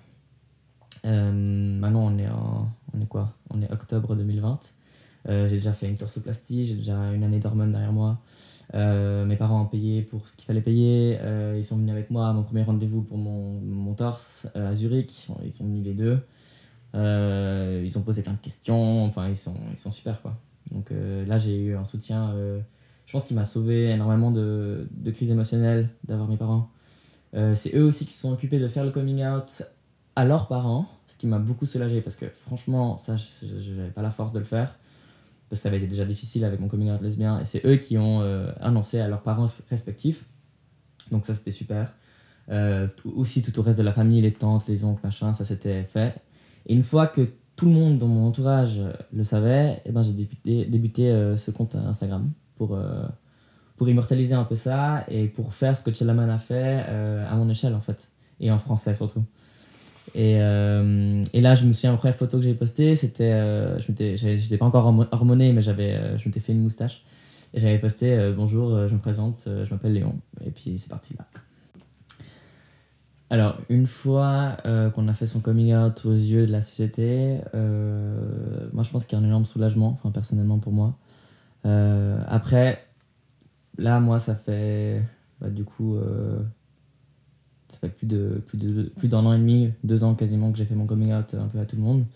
[1.06, 2.66] Euh, maintenant, on est, en,
[2.96, 3.34] on est quoi?
[3.50, 4.58] On est octobre 2020.
[5.28, 8.20] Euh, j'ai déjà fait une torsoplastie, j'ai déjà une année d'hormones derrière moi.
[8.74, 11.18] Euh, mes parents ont payé pour ce qu'il fallait payer.
[11.56, 15.28] ils sont venus avec moi à mon premier rendez-vous pour mon, mon torse à Zurich.
[15.44, 16.20] Ils sont venus les deux.
[16.94, 19.04] ils ont posé plein de questions.
[19.04, 20.36] Enfin, ils sont, ils sont super quoi.
[20.70, 22.34] Donc là, j'ai eu un soutien.
[23.06, 26.70] je pense qu'il m'a sauvé énormément de, de crises émotionnelles d'avoir mes parents.
[27.54, 29.62] c'est eux aussi qui sont occupés de faire le coming out
[30.16, 34.02] à leurs parents, ce qui m'a beaucoup soulagé parce que franchement, ça, je n'avais pas
[34.02, 34.74] la force de le faire
[35.48, 37.98] parce que ça avait été déjà difficile avec mon coming lesbien et c'est eux qui
[37.98, 40.24] ont euh, annoncé à leurs parents respectifs.
[41.10, 41.92] Donc ça, c'était super.
[42.48, 45.84] Euh, aussi, tout au reste de la famille, les tantes, les oncles, machin, ça s'était
[45.84, 46.14] fait.
[46.66, 50.12] Et une fois que tout le monde dans mon entourage le savait, eh ben, j'ai
[50.12, 52.76] débuté, euh, ce compte Instagram pour,
[53.76, 57.48] pour immortaliser un peu ça et pour faire ce que Chellaman a fait à mon
[57.50, 59.22] échelle en fait, et en français surtout.
[60.14, 63.32] Et, euh, et, là, je me souviens, la première photo que j'ai postée, c'était.
[63.32, 63.90] Euh, je
[64.26, 67.02] n'étais pas encore hormoné, mais euh, je m'étais fait une moustache.
[67.54, 70.16] Et j'avais posté Bonjour, je me présente, je m'appelle Léon.
[70.44, 71.24] Et puis c'est parti là.
[73.30, 74.56] Alors, une fois
[74.94, 79.16] qu'on a fait son coming out aux yeux de la société, moi je pense qu'il
[79.18, 80.98] y a un énorme soulagement, enfin personnellement pour moi.
[82.26, 82.84] après,
[83.78, 85.00] là, moi, ça fait
[85.40, 85.96] bah, du coup
[87.76, 90.56] ça fait plus de plus de plus d'un an et demi, deux ans quasiment que
[90.56, 92.06] j'ai fait mon coming out un peu à tout le monde.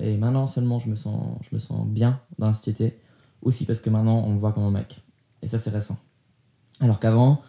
[0.00, 2.96] Et maintenant seulement je me sens je me sens bien dans la société,
[3.42, 5.02] aussi parce que maintenant on me voit comme un mec.
[5.42, 5.98] Et ça c'est récent.
[6.80, 7.42] Alors qu'avant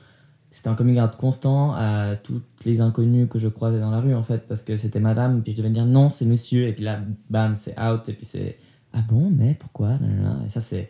[0.50, 4.16] c'était un coming out constant à toutes les inconnus que je croisais dans la rue
[4.16, 6.84] en fait parce que c'était madame puis je devais dire non c'est monsieur et puis
[6.84, 8.58] là bam c'est out et puis c'est
[8.92, 10.00] ah bon mais pourquoi
[10.44, 10.90] et ça c'est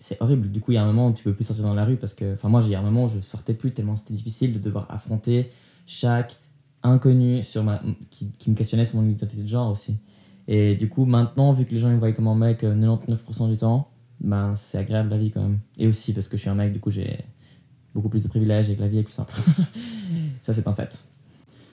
[0.00, 0.50] c'est horrible.
[0.50, 1.96] Du coup, il y a un moment où tu peux plus sortir dans la rue
[1.96, 4.14] parce que, enfin, moi, il y a un moment où je sortais plus tellement c'était
[4.14, 5.50] difficile de devoir affronter
[5.86, 6.38] chaque
[6.82, 9.96] inconnu sur ma, qui, qui, me questionnait sur mon identité de genre aussi.
[10.46, 13.48] Et du coup, maintenant, vu que les gens me voient comme un mec 99% euh,
[13.48, 13.88] du temps,
[14.20, 15.60] ben, c'est agréable la vie quand même.
[15.78, 17.24] Et aussi parce que je suis un mec, du coup, j'ai
[17.94, 19.34] beaucoup plus de privilèges et que la vie est plus simple.
[20.42, 21.04] Ça, c'est un fait.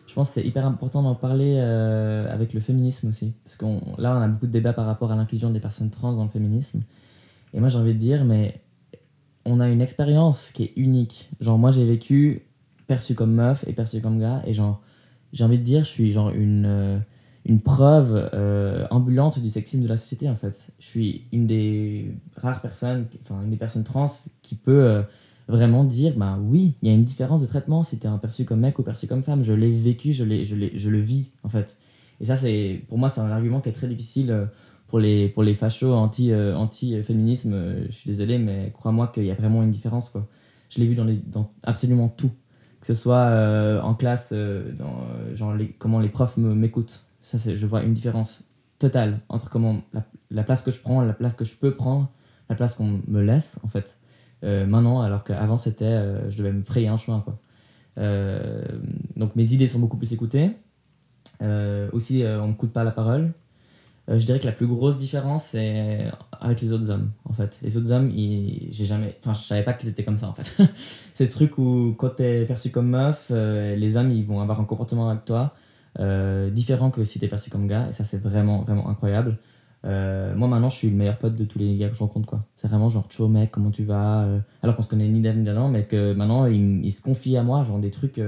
[0.08, 3.34] Je pense que c'est hyper important d'en parler euh, avec le féminisme aussi.
[3.44, 3.66] Parce que
[3.98, 6.30] là, on a beaucoup de débats par rapport à l'inclusion des personnes trans dans le
[6.30, 6.82] féminisme.
[7.54, 8.62] Et moi, j'ai envie de dire, mais
[9.46, 11.30] on a une expérience qui est unique.
[11.40, 12.44] Genre, moi, j'ai vécu
[12.88, 14.42] perçu comme meuf et perçu comme gars.
[14.46, 14.82] Et genre,
[15.34, 17.00] j'ai envie de dire, je suis genre une, euh,
[17.46, 20.68] une preuve euh, ambulante du sexisme de la société en fait.
[20.80, 25.04] Je suis une des rares personnes, enfin une des personnes trans qui peut euh,
[25.48, 28.46] vraiment dire, bah oui, il y a une différence de traitement si t'es un perçu
[28.46, 29.44] comme mec ou perçu comme femme.
[29.44, 31.78] Je l'ai vécu, je, l'ai, je, l'ai, je le vis en fait.
[32.20, 34.48] Et ça, c'est, pour moi, c'est un argument qui est très difficile
[34.88, 37.86] pour les, pour les fachos anti, anti féminisme.
[37.88, 40.28] je suis désolé, mais crois-moi qu'il y a vraiment une différence quoi.
[40.70, 42.32] Je l'ai vu dans, les, dans absolument tout
[42.82, 47.06] que ce soit euh, en classe, euh, dans, euh, genre comment les profs m'écoutent.
[47.20, 48.42] Ça, je vois une différence
[48.80, 49.82] totale entre comment
[50.32, 52.12] la, place que je prends, la place que je peux prendre,
[52.50, 53.98] la place qu'on me laisse, en fait.
[54.42, 57.38] maintenant, alors qu'avant, c'était, je devais me frayer un chemin, quoi.
[59.16, 60.50] donc mes idées sont beaucoup plus écoutées.
[61.92, 63.32] aussi, on ne coûte pas la parole.
[64.10, 66.06] Euh, je dirais que la plus grosse différence, c'est
[66.40, 67.60] avec les autres hommes, en fait.
[67.62, 69.16] Les autres hommes, j'ai jamais...
[69.20, 70.56] Enfin, je savais pas qu'ils étaient comme ça, en fait.
[71.14, 74.60] c'est ce truc où, quand t'es perçu comme meuf, euh, les hommes, ils vont avoir
[74.60, 75.54] un comportement avec toi
[76.00, 77.88] euh, différent que si t'es perçu comme gars.
[77.90, 79.38] Et ça, c'est vraiment, vraiment incroyable.
[79.84, 82.44] moi, maintenant, je suis le meilleur pote de tous les gars que je rencontre, quoi.
[82.56, 84.28] C'est vraiment genre, ciao mec, comment tu vas
[84.64, 87.44] Alors qu'on se connaît ni d'avant ni d'avant, mais que maintenant, ils, se confient à
[87.44, 88.20] moi, genre des trucs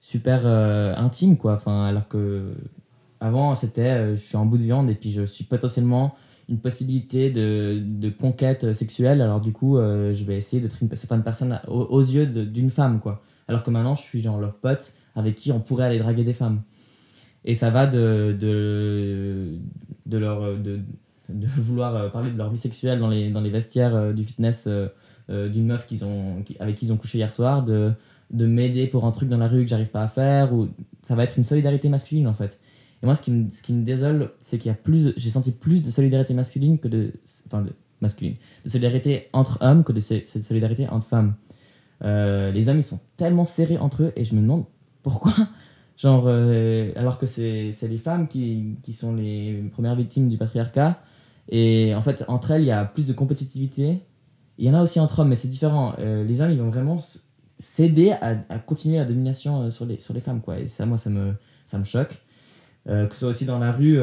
[0.00, 1.52] super intimes, quoi.
[1.52, 2.54] Enfin, alors que
[3.20, 6.14] avant, c'était euh, je suis en bout de viande et puis je suis potentiellement
[6.48, 9.20] une possibilité de, de conquête sexuelle.
[9.20, 13.00] Alors du coup, euh, je vais essayer d'être une certaine personne aux, yeux d'une femme,
[13.00, 13.22] quoi.
[13.48, 16.34] Alors que maintenant, je suis genre leur pote avec qui on pourrait aller draguer des
[16.34, 16.62] femmes.
[17.44, 19.58] Et ça va de, de,
[20.06, 20.58] de leur...
[20.58, 20.80] De,
[21.28, 24.68] de vouloir parler de leur vie sexuelle dans les, dans les vestiaires du fitness
[25.28, 27.92] d'une meuf qu'ils ont, avec qui ils ont couché hier soir, de,
[28.30, 30.68] de m'aider pour un truc dans la rue que j'arrive pas à faire, ou
[31.02, 32.58] ça va être une solidarité masculine en fait.
[33.02, 35.30] Et moi, ce qui me, ce qui me désole, c'est qu'il y a plus, j'ai
[35.30, 37.12] senti plus de solidarité masculine que de,
[37.46, 37.66] enfin
[38.00, 41.34] masculine, de solidarité entre hommes que de cette solidarité entre femmes.
[42.04, 44.64] Euh, les hommes, ils sont tellement serrés entre eux et je me demande
[45.02, 45.32] pourquoi.
[45.96, 51.00] Genre, euh, alors que c'est les femmes qui, qui, sont les premières victimes du patriarcat.
[51.48, 54.00] Et en fait, entre elles, il y a plus de compétitivité.
[54.58, 55.94] Il y en a aussi entre hommes, mais c'est différent.
[55.98, 56.96] Euh, les hommes, ils vont vraiment
[57.58, 60.42] s'aider à, à, continuer la domination sur les, sur les femmes.
[60.42, 60.58] Quoi.
[60.58, 61.32] Et ça, moi, ça me,
[61.64, 62.20] ça me choque.
[62.86, 63.98] Que ce soit aussi dans la rue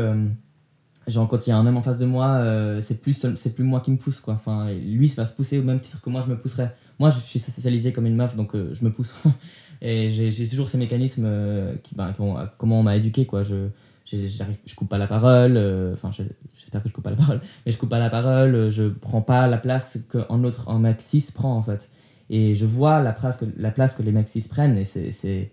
[1.08, 3.50] genre quand il y a un homme en face de moi euh, c'est plus c'est
[3.54, 4.36] plus moi qui me pousse quoi.
[4.36, 6.74] Enfin lui ça va se pousser au même titre que moi je me pousserais.
[7.00, 9.16] Moi je suis socialisé comme une meuf donc euh, je me pousse.
[9.82, 12.14] Et j'ai toujours ces mécanismes euh, qui, ben,
[12.58, 13.44] comment on m'a éduqué quoi.
[13.44, 13.68] Je
[14.06, 15.58] je coupe pas la parole
[15.94, 18.90] enfin j'espère que je coupe pas la parole mais je coupe pas la parole je
[18.90, 21.90] prends pas la place qu'un autre un mec cis prend en fait.
[22.30, 25.52] Et je vois la place que la place que les cis prennent et c'est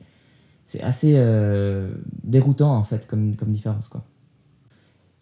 [0.71, 1.15] c'est assez
[2.23, 4.05] déroutant en fait comme comme différence quoi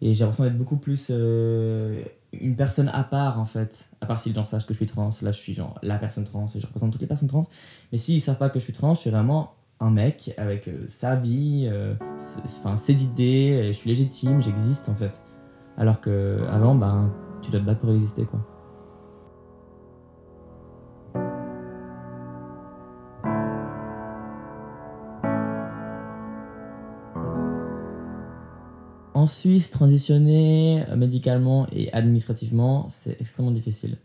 [0.01, 3.85] et j'ai l'impression d'être beaucoup plus euh, une personne à part, en fait.
[4.01, 5.09] À part si les gens sachent que je suis trans.
[5.21, 7.43] Là, je suis genre la personne trans et je représente toutes les personnes trans.
[7.91, 10.85] Mais s'ils savent pas que je suis trans, je suis vraiment un mec avec euh,
[10.87, 11.95] sa vie, euh,
[12.45, 13.63] enfin ses idées.
[13.67, 15.21] je suis légitime, j'existe, en fait.
[15.77, 18.45] Alors que avant, ben, tu dois te battre pour exister, quoi.
[29.19, 33.97] En Suisse, transitionner médicalement et administrativement, c'est extrêmement difficile.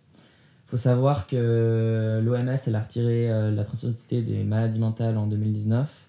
[0.66, 5.29] Il faut savoir que l'OMS elle a retiré euh, la transidentité des maladies mentales en
[5.29, 6.09] 2019.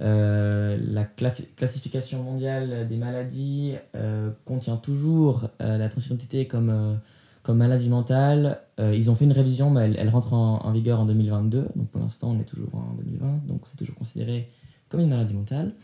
[0.00, 6.98] Euh, la classification mondiale des maladies euh, contient toujours la transidentité comme,
[7.44, 8.58] comme maladie mentale.
[8.80, 11.68] ils ont fait une révision, mais elle, rentre en, en, vigueur en 2022.
[11.76, 14.50] Donc pour l'instant, on est toujours en 2020, donc c'est toujours considéré
[14.88, 15.74] comme une maladie mentale.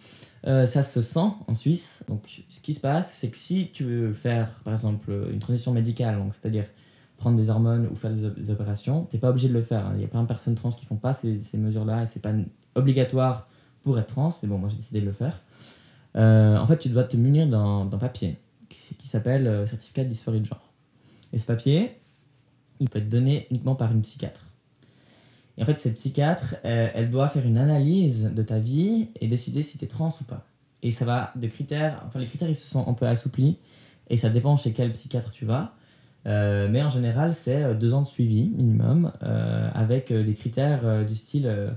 [0.46, 2.02] Euh, ça se sent en Suisse.
[2.08, 5.72] Donc, ce qui se passe, c'est que si tu veux faire, par exemple, une transition
[5.72, 6.64] médicale, c'est-à-dire
[7.18, 9.84] prendre des hormones ou faire des, opérations, tu n'es pas obligé de le faire.
[9.84, 9.92] Hein.
[9.96, 12.32] Il y a plein de personnes trans qui font pas ces, mesures-là et c'est pas
[12.76, 13.48] obligatoire
[13.82, 15.40] pour être trans, mais bon, moi j'ai décidé de le faire.
[16.16, 20.44] Euh, en fait, tu dois te munir d'un papier qui, s'appelle euh, certificat de de
[20.44, 20.72] genre.
[21.32, 22.00] Et ce papier,
[22.80, 24.47] il peut être donné uniquement par une psychiatre.
[25.58, 29.26] Et en fait, cette psychiatre, euh, elle doit faire une analyse de ta vie et
[29.26, 30.46] décider si tu es trans ou pas.
[30.82, 33.58] Et ça va de critères, enfin les critères ils se sont un peu assouplis
[34.08, 35.74] et ça dépend chez quel psychiatre tu vas.
[36.26, 39.12] Euh, mais en général, c'est euh, deux ans de suivi minimum
[39.74, 41.76] avec des critères du style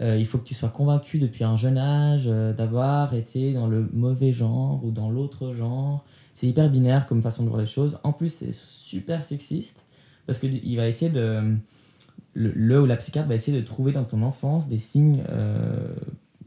[0.00, 4.30] il faut que tu sois convaincu depuis un jeune âge d'avoir été dans le mauvais
[4.30, 6.04] genre ou dans l'autre genre.
[6.32, 7.98] C'est hyper binaire comme façon de voir les choses.
[8.04, 9.84] En plus, c'est super sexiste
[10.26, 11.56] parce qu'il va essayer de
[12.34, 15.94] le, ou la psychiatre va essayer de trouver dans ton enfance des signes, euh,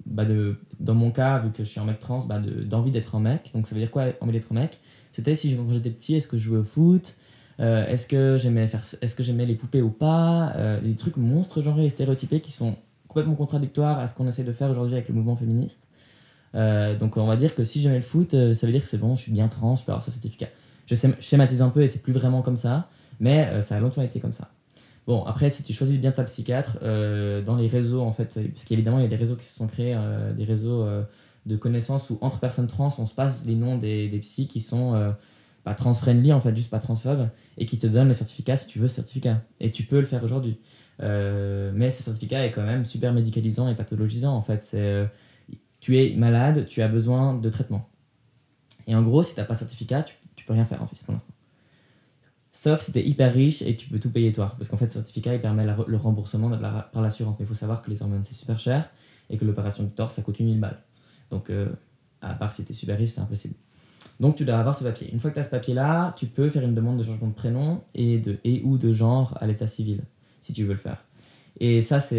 [0.06, 3.16] bah de, dans mon cas, vu que je suis un mec trans, bah d'envie d'être
[3.16, 3.52] un mec.
[3.54, 4.80] Donc ça veut dire quoi, envie d'être un mec?
[5.12, 7.16] C'était si quand j'étais petit, est-ce que je jouais au foot?
[7.60, 10.54] Euh, Est-ce que j'aimais faire, est-ce que j'aimais les poupées ou pas?
[10.56, 12.76] Euh, Des trucs monstres genrés et stéréotypés qui sont
[13.08, 15.88] complètement contradictoires à ce qu'on essaie de faire aujourd'hui avec le mouvement féministe.
[16.54, 19.16] donc on va dire que si j'aimais le foot, ça veut dire que c'est bon,
[19.16, 20.48] je suis bien trans, je peux avoir ce certificat.
[20.88, 24.20] Je schématise un peu et c'est plus vraiment comme ça, mais ça a longtemps été
[24.20, 24.50] comme ça.
[25.06, 28.64] Bon, après, si tu choisis bien ta psychiatre, euh, dans les réseaux, en fait, parce
[28.64, 31.04] qu'évidemment, il y a des réseaux qui se sont créés, euh, des réseaux euh,
[31.46, 34.62] de connaissances où entre personnes trans, on se passe les noms des, des psys qui
[34.62, 35.14] sont
[35.66, 38.80] pas trans-friendly, en fait, juste pas transphobes, et qui te donnent le certificat si tu
[38.80, 39.42] veux ce certificat.
[39.60, 40.58] Et tu peux le faire aujourd'hui.
[41.00, 44.76] mais ce certificat est quand même super médicalisant et pathologisant, en fait.
[45.82, 47.90] Tu es malade, tu as besoin de traitement.
[48.88, 50.86] Et en gros, si tu n'as pas de certificat, tu, tu peux rien faire en
[50.86, 51.34] Suisse pour l'instant.
[52.56, 54.54] Sauf si tu es hyper riche et tu peux tout payer toi.
[54.58, 56.56] Parce qu'en fait, ce certificat, il permet le remboursement
[56.92, 57.36] par l'assurance.
[57.40, 58.90] Mais il faut savoir que les hormones, c'est super cher
[59.30, 60.80] et que l'opération du torse, ça coûte 1000 balles.
[61.32, 61.74] Donc, euh,
[62.22, 63.56] à part si tu es super riche, c'est impossible.
[64.20, 65.12] Donc, tu dois avoir ce papier.
[65.12, 67.34] Une fois que tu as ce papier-là, tu peux faire une demande de changement de
[67.34, 70.04] prénom et, de, et ou de genre à l'état civil,
[70.40, 71.04] si tu veux le faire.
[71.60, 72.14] Et ça, ça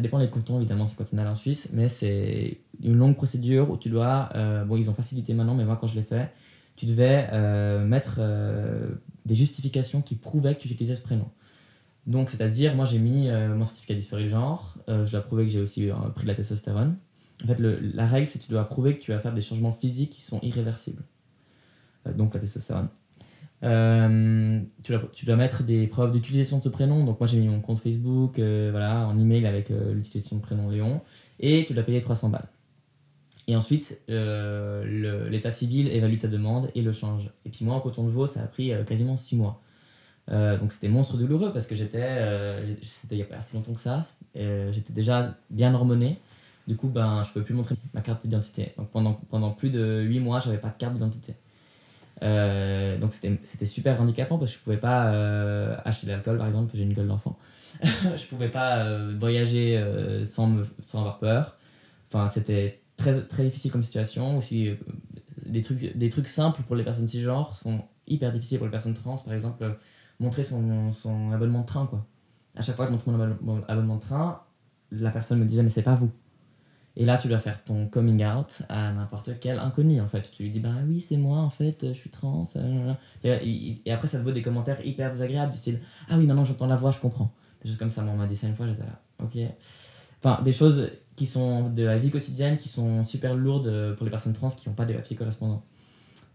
[0.00, 3.88] dépend des cantons, évidemment, c'est continental en Suisse, mais c'est une longue procédure où tu
[3.88, 4.28] dois.
[4.36, 6.30] Euh, bon, ils ont facilité maintenant, mais moi, quand je l'ai fait,
[6.76, 8.20] tu devais euh, mettre
[9.30, 11.30] des justifications qui prouvaient que tu utilisais ce prénom.
[12.06, 15.52] Donc, c'est-à-dire, moi j'ai mis euh, mon certificat dysphorie de genre, je dois prouver que
[15.52, 16.96] j'ai aussi pris de la testostérone.
[17.44, 19.72] En fait, la règle, c'est que tu dois prouver que tu vas faire des changements
[19.72, 21.04] physiques qui sont irréversibles.
[22.16, 22.88] donc, la testostérone.
[23.62, 27.04] tu, dois, tu, mettre des preuves d'utilisation de ce prénom.
[27.04, 31.00] Donc, moi j'ai mis mon compte Facebook, voilà, en email avec l'utilisation de prénom Léon,
[31.38, 32.48] et tu dois payer 300 balles.
[33.50, 37.30] Et ensuite, l'état civil évalue ta demande et le change.
[37.44, 39.60] Et puis moi, en coton de veau, ça a pris quasiment six mois.
[40.28, 43.80] donc c'était monstre douloureux parce que j'étais, c'était il n'y a pas assez longtemps que
[43.80, 44.00] ça,
[44.34, 46.20] j'étais déjà bien hormoné.
[46.68, 48.72] Du coup, ben, je ne peux plus montrer ma carte d'identité.
[48.76, 51.34] Donc pendant, pendant plus de 8 mois, j'avais pas de carte d'identité.
[52.22, 56.46] Euh, donc c'était super handicapant parce que je pouvais pas euh, acheter de l'alcool par
[56.46, 57.38] exemple, j'ai une gueule d'enfant.
[57.82, 59.82] je pouvais pas euh, voyager
[60.24, 61.56] sans, me, sans avoir peur.
[62.08, 64.36] Enfin, c'était très, très difficile comme situation.
[64.36, 64.70] Aussi,
[65.46, 68.94] des, trucs, des trucs simples pour les personnes cisgenres sont hyper difficiles pour les personnes
[68.94, 69.16] trans.
[69.16, 69.78] Par exemple,
[70.20, 71.86] montrer son, son abonnement de train.
[71.86, 72.06] Quoi.
[72.56, 74.42] À chaque fois que je montrais mon abonnement de train,
[74.92, 76.10] la personne me disait Mais c'est pas vous.
[76.96, 80.30] Et là, tu dois faire ton coming out à n'importe quel inconnu, en fait.
[80.30, 82.42] Tu lui dis, bah oui, c'est moi, en fait, je suis trans.
[82.56, 86.44] Euh, et, après, ça te vaut des commentaires hyper désagréables, du style, ah oui, maintenant
[86.44, 87.32] j'entends la voix, je comprends.
[87.62, 89.38] Des choses comme ça, on m'a dit ça une fois, j'étais là, ok.
[90.22, 94.10] Enfin, des choses qui sont de la vie quotidienne, qui sont super lourdes pour les
[94.10, 95.62] personnes trans qui n'ont pas des papiers correspondants.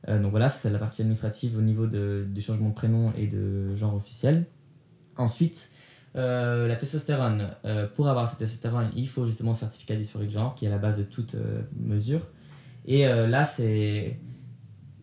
[0.09, 3.25] Euh, donc voilà, c'est la partie administrative au niveau de, du changement de prénom et
[3.25, 4.45] de genre officiel.
[5.17, 5.71] Ensuite,
[6.15, 10.31] euh, la testostérone, euh, pour avoir cette testostérone, il faut justement un certificat dysphorie de
[10.31, 12.21] genre qui est à la base de toute euh, mesure.
[12.85, 14.19] Et là, c'est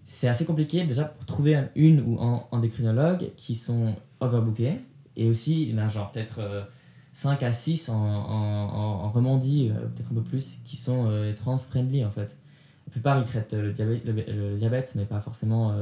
[0.05, 4.77] c'est assez compliqué déjà pour trouver une ou un endocrinologue qui sont overbookés
[5.17, 6.69] et aussi il y en a genre peut-être
[7.13, 12.11] 5 à 6 en, en, en Romandie, peut-être un peu plus, qui sont trans-friendly en
[12.11, 12.39] fait.
[12.87, 15.75] La plupart ils traitent le diabète, le diabète mais pas forcément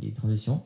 [0.00, 0.62] les transitions.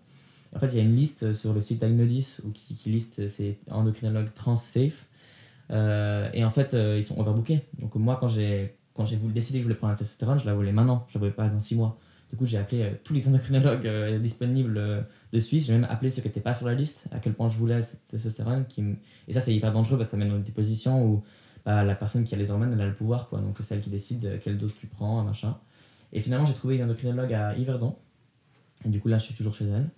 [0.54, 3.58] En fait, il y a une liste sur le site Agnodis qui, qui liste ces
[3.70, 5.06] endocrinologues trans safe.
[5.70, 7.66] Euh, et en fait, euh, ils sont overbookés.
[7.78, 11.06] Donc moi, quand j'ai quand que je voulais prendre la testostérone, je la voulais maintenant.
[11.08, 11.98] Je la voulais pas dans 6 mois.
[12.28, 13.88] Du coup, j'ai appelé euh, tous les endocrinologues
[14.20, 15.66] disponibles de Suisse.
[15.66, 17.82] J'ai même appelé ceux qui n'étaient pas sur la liste, à quel point je voulais
[17.82, 18.66] cette testostérone.
[19.26, 21.22] Et ça, c'est hyper dangereux parce que ça mène dans des positions où
[21.64, 23.28] bah, la personne qui a les hormones, elle a le pouvoir.
[23.28, 23.40] Quoi.
[23.40, 25.56] Donc c'est elle qui décide quelle dose tu prends, machin.
[26.12, 27.96] Et finalement, j'ai trouvé une endocrinologue à Yverdon.
[28.84, 29.88] Et du coup, là, je suis toujours chez elle.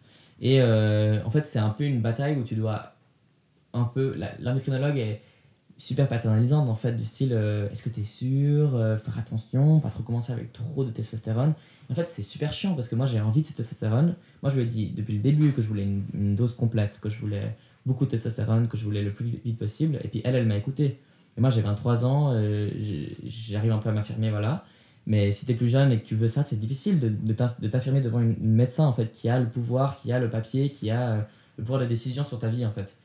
[0.41, 2.95] Et euh, en fait, c'est un peu une bataille où tu dois
[3.73, 4.17] un peu.
[4.41, 5.21] L'endocrinologue est
[5.81, 9.81] super paternalisante en fait, du style euh, est-ce que tu es sûr euh, Faire attention,
[9.81, 11.55] pas trop commencer avec trop de testostérone.
[11.91, 14.15] En fait, c'est super chiant parce que moi j'ai envie de cette testostérone.
[14.43, 17.09] Moi je lui ai dit depuis le début que je voulais une, dose complète, que
[17.09, 19.99] je voulais beaucoup de testostérone, que je voulais le plus vite possible.
[20.05, 21.01] Et puis elle, elle m'a écouté.
[21.39, 22.35] Et moi j'ai 23 ans,
[23.25, 24.65] j'arrive un peu à m'affirmer, voilà.
[25.07, 27.33] Mais si tu es plus jeune et que tu veux ça, c'est difficile de,
[27.69, 30.91] t'affirmer devant une, médecin en fait, qui a le pouvoir, qui a le papier, qui
[30.91, 31.21] a euh,
[31.57, 32.97] le pouvoir de décision sur ta vie en fait.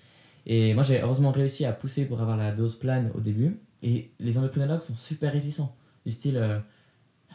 [0.45, 3.59] Et moi j'ai heureusement réussi à pousser pour avoir la dose plane au début.
[3.83, 5.75] Et les endocrinologues sont super réticents.
[6.05, 6.59] Du style, euh,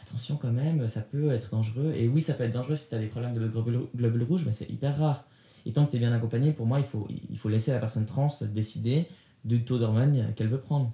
[0.01, 1.93] attention quand même, ça peut être dangereux.
[1.95, 4.51] Et oui, ça peut être dangereux si tu as des problèmes de globules rouges, mais
[4.51, 5.25] c'est hyper rare.
[5.65, 7.79] Et tant que tu es bien accompagné, pour moi, il faut, il faut laisser la
[7.79, 9.07] personne trans décider
[9.45, 10.91] du taux d'hormones qu'elle veut prendre.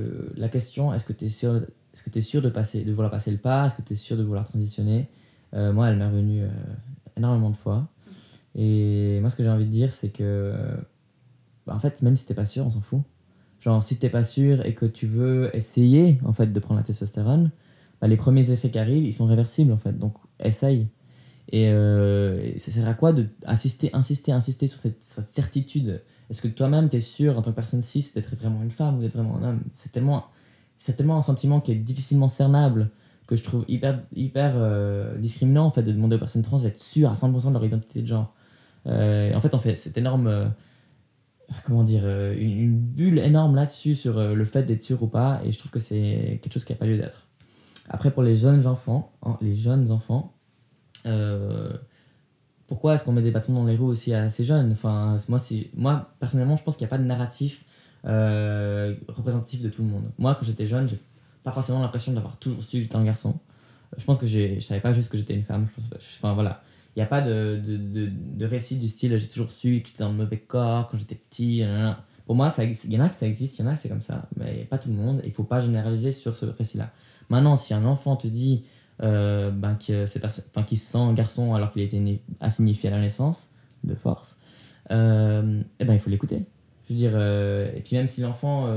[0.00, 1.62] Euh, la question, est-ce que tu es sûr
[1.94, 2.50] est-ce que es sûr de,
[2.92, 3.66] vouloir passer le pas?
[3.66, 5.08] Est-ce que tu es sûr de vouloir transitionner?
[5.54, 6.44] Euh, Moi, elle m'est revenue
[7.16, 7.88] énormément de fois.
[8.54, 10.54] Et moi, ce que j'ai envie de dire, c'est que,
[11.68, 13.02] bah, en fait, même si t'es pas sûr, on s'en fout.
[13.60, 16.84] Genre, si t'es pas sûr et que tu veux essayer, en fait, de prendre la
[16.84, 17.50] testostérone,
[18.00, 19.98] bah, les premiers effets qui arrivent, ils sont réversibles, en fait.
[19.98, 20.88] Donc, essaye.
[21.50, 26.02] Et euh, ça sert à quoi de insister, insister, sur cette, certitude?
[26.30, 28.98] Est-ce que toi-même, tu es sûr, en tant que personne cis, d'être vraiment une femme
[28.98, 29.60] ou d'être vraiment un homme?
[29.74, 30.26] C'est tellement
[30.96, 32.90] tellement un sentiment qui est difficilement cernable
[33.26, 36.80] que je trouve hyper, hyper euh, discriminant en fait, de demander aux personnes trans d'être
[36.80, 38.32] sûres à 100% de leur identité de genre.
[38.86, 40.54] Euh, en fait, on fait cette énorme.
[41.50, 45.52] Euh, comment dire une, bulle énorme là-dessus sur le fait d'être sûr ou pas, et
[45.52, 47.26] je trouve que c'est quelque chose qui n'a pas lieu d'être.
[47.88, 50.34] Après, pour les jeunes enfants, les jeunes enfants,
[52.66, 54.72] pourquoi est-ce qu'on met des bâtons dans les roues aussi à ces jeunes?
[54.72, 55.40] Enfin, moi,
[55.74, 57.64] moi, personnellement, je pense qu'il n'y a pas de narratif
[58.04, 60.12] euh, représentatif de tout le monde.
[60.18, 61.00] Moi, quand j'étais jeune, j'ai
[61.42, 63.38] pas forcément l'impression d'avoir toujours su que j'étais un garçon.
[63.96, 65.66] Je pense que je savais pas juste que j'étais une femme.
[65.66, 69.16] Je pense, enfin voilà, il n'y a pas de, de, de, de, récit du style
[69.18, 71.62] j'ai toujours su que j'étais dans le mauvais corps quand j'étais petit.
[72.26, 73.88] Pour moi, il y en a que ça existe, il y en a que c'est
[73.88, 75.22] comme ça, mais pas tout le monde.
[75.24, 76.92] Il faut pas généraliser sur ce récit-là.
[77.30, 78.64] Maintenant, si un enfant te dit
[79.02, 82.90] euh, ben, que c'est enfin, qu'il se sent un garçon alors qu'il a été assignifié
[82.90, 83.50] à la naissance,
[83.84, 84.36] de force,
[84.90, 86.44] euh, eh ben, il faut l'écouter.
[86.84, 88.72] Je veux dire, euh, et puis même si l'enfant, au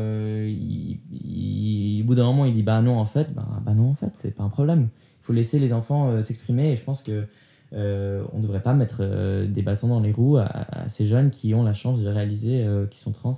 [2.05, 4.31] bout d'un moment, il dit bah non, en fait, bah, bah non, en fait, c'est
[4.31, 4.89] pas un problème.
[5.21, 7.25] Il faut laisser les enfants s'exprimer et je pense que
[7.73, 9.03] on ne devrait pas mettre
[9.45, 10.49] des bâtons dans les roues à,
[10.87, 13.33] ces jeunes qui ont la chance de réaliser qu'ils sont trans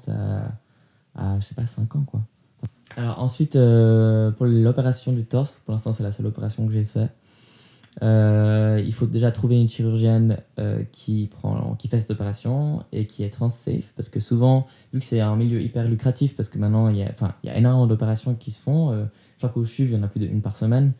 [1.15, 2.21] à, je sais pas, 5 ans, quoi.
[2.95, 7.11] Alors ensuite, pour l'opération du torse, pour l'instant, c'est la seule opération que j'ai faite.
[8.01, 13.05] Euh, il faut déjà trouver une chirurgienne euh, qui, prend, qui fait cette opération et
[13.05, 16.57] qui est trans-safe parce que souvent, vu que c'est un milieu hyper lucratif, parce que
[16.57, 19.97] maintenant il y a, énormément d'opérations qui se font, euh, je crois qu'au CHUV il
[19.97, 20.93] y en a plus d'une par semaine.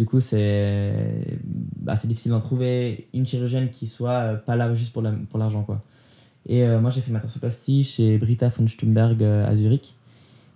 [0.00, 5.02] Du coup, c'est bah, difficile d'en trouver une chirurgienne qui soit pas là juste pour
[5.02, 5.62] l'argent.
[5.62, 5.82] quoi.
[6.48, 9.94] Et moi, j'ai fait ma torsoplastie chez Britta von Stumberg à Zurich,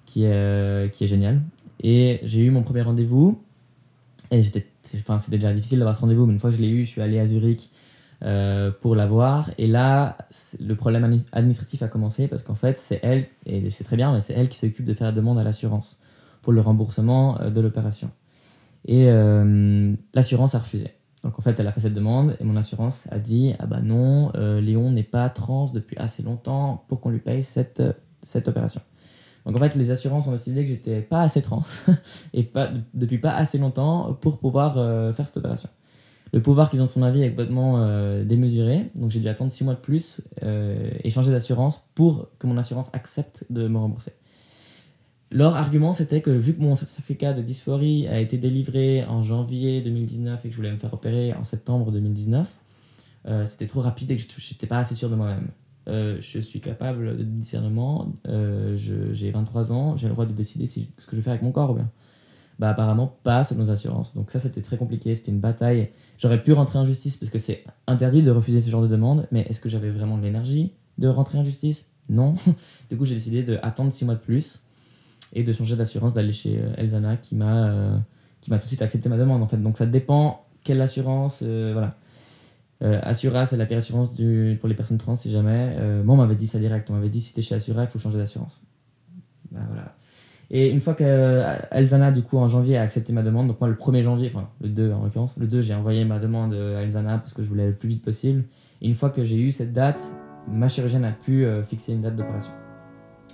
[0.06, 1.42] qui est, qui est géniale.
[1.82, 3.38] Et j'ai eu mon premier rendez-vous.
[4.30, 4.40] Et
[4.96, 6.88] enfin, c'était déjà difficile d'avoir ce rendez-vous, mais une fois que je l'ai eu, je
[6.88, 7.68] suis allé à Zurich
[8.22, 9.50] euh, pour l'avoir.
[9.58, 10.16] Et là,
[10.58, 14.22] le problème administratif a commencé parce qu'en fait, c'est elle, et c'est très bien, mais
[14.22, 15.98] c'est elle qui s'occupe de faire la demande à l'assurance
[16.40, 18.10] pour le remboursement euh, de l'opération.
[18.86, 20.88] Et euh, l'assurance a refusé.
[21.22, 23.80] Donc en fait, elle a fait cette demande et mon assurance a dit Ah bah
[23.80, 27.82] non, Léon n'est pas trans depuis assez longtemps pour qu'on lui paye cette,
[28.20, 28.82] cette opération.
[29.46, 31.62] Donc en fait, les assurances ont décidé que j'étais pas assez trans
[32.32, 35.68] et pas, depuis pas assez longtemps pour pouvoir euh, faire cette opération.
[36.32, 39.52] Le pouvoir qu'ils ont sur ma vie est complètement euh, démesuré, donc j'ai dû attendre
[39.52, 43.78] 6 mois de plus euh, et changer d'assurance pour que mon assurance accepte de me
[43.78, 44.12] rembourser.
[45.34, 49.82] Leur argument, c'était que vu que mon certificat de dysphorie a été délivré en janvier
[49.82, 52.54] 2019 et que je voulais me faire opérer en septembre 2019,
[53.44, 55.48] c'était trop rapide et que je n'étais pas assez sûr de moi-même.
[55.88, 60.66] Euh, je suis capable de discernement, euh, j'ai 23 ans, j'ai le droit de décider
[60.66, 61.90] si, ce que je faire avec mon corps ou bien.
[62.60, 64.14] Bah apparemment pas selon nos assurances.
[64.14, 65.90] Donc ça c'était très compliqué, c'était une bataille.
[66.18, 69.26] J'aurais pu rentrer en justice parce que c'est interdit de refuser ce genre de demande,
[69.32, 71.90] mais est-ce que j'avais vraiment l'énergie de rentrer en justice?
[72.08, 72.34] Non.
[72.90, 74.62] du coup j'ai décidé d'attendre 6 mois de plus
[75.34, 78.02] et de changer d'assurance, d'aller chez euh, Elzana qui m'a
[78.40, 79.56] qui m'a tout de suite accepté ma demande en fait.
[79.56, 81.96] Donc ça dépend quelle assurance, voilà.
[82.82, 85.74] Euh, Assura, c'est la pire assurance du, pour les personnes trans, si jamais.
[85.78, 86.90] Euh, moi, on m'avait dit ça direct.
[86.90, 88.62] On m'avait dit si t'es chez Assura, il faut changer d'assurance.
[89.52, 89.94] Ben, voilà.
[90.50, 93.60] Et une fois que euh, Elzana, du coup, en janvier, a accepté ma demande, donc
[93.60, 96.52] moi, le 1er janvier, enfin, le 2 en l'occurrence, le 2, j'ai envoyé ma demande
[96.52, 98.44] à Elzana parce que je voulais le plus vite possible.
[98.82, 100.12] Et une fois que j'ai eu cette date,
[100.46, 102.52] ma chirurgienne a pu fixer une date d'opération.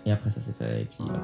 [0.07, 1.21] Et après, ça s'est fait, et puis voilà.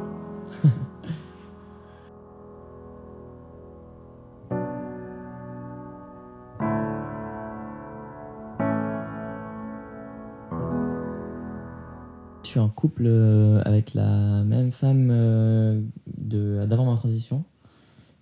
[12.59, 17.45] En couple euh, avec la même femme euh, d'avant ma transition.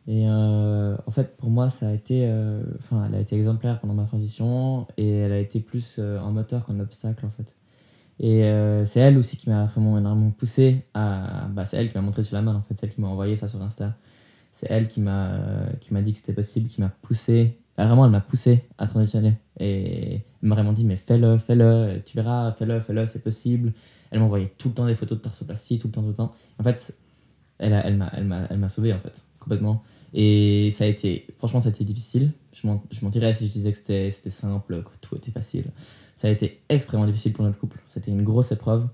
[0.06, 4.04] Et euh, en fait, pour moi, ça a été, elle a été exemplaire pendant ma
[4.04, 7.56] transition et elle a été plus un moteur qu'un obstacle en fait.
[8.20, 8.42] Et
[8.86, 12.22] c'est elle aussi qui m'a vraiment énormément poussé à, bah, c'est elle qui m'a montré
[12.24, 13.96] sur la main en fait, celle qui m'a envoyé ça sur Insta.
[14.52, 15.36] C'est elle qui m'a,
[15.80, 19.36] qui m'a dit que c'était possible, qui m'a poussé vraiment, elle m'a poussé à transitionner.
[19.58, 23.72] Et elle m'a vraiment dit, mais fais-le, fais-le, tu verras, fais-le, fais-le, c'est possible.
[24.10, 26.30] Elle m'envoyait tout le temps des photos de torsoplastie, tout le temps, tout le temps.
[26.58, 26.94] En fait,
[27.58, 29.82] elle, elle m'a elle elle m'a sauvé, en fait, complètement.
[30.14, 32.32] Et ça a été, franchement, ça a été difficile.
[32.52, 32.66] Je,
[33.02, 35.66] mentirais si je disais que c'était, simple, que tout était facile.
[36.16, 37.80] Ça a été extrêmement difficile pour notre couple.
[37.86, 38.88] C'était une grosse épreuve.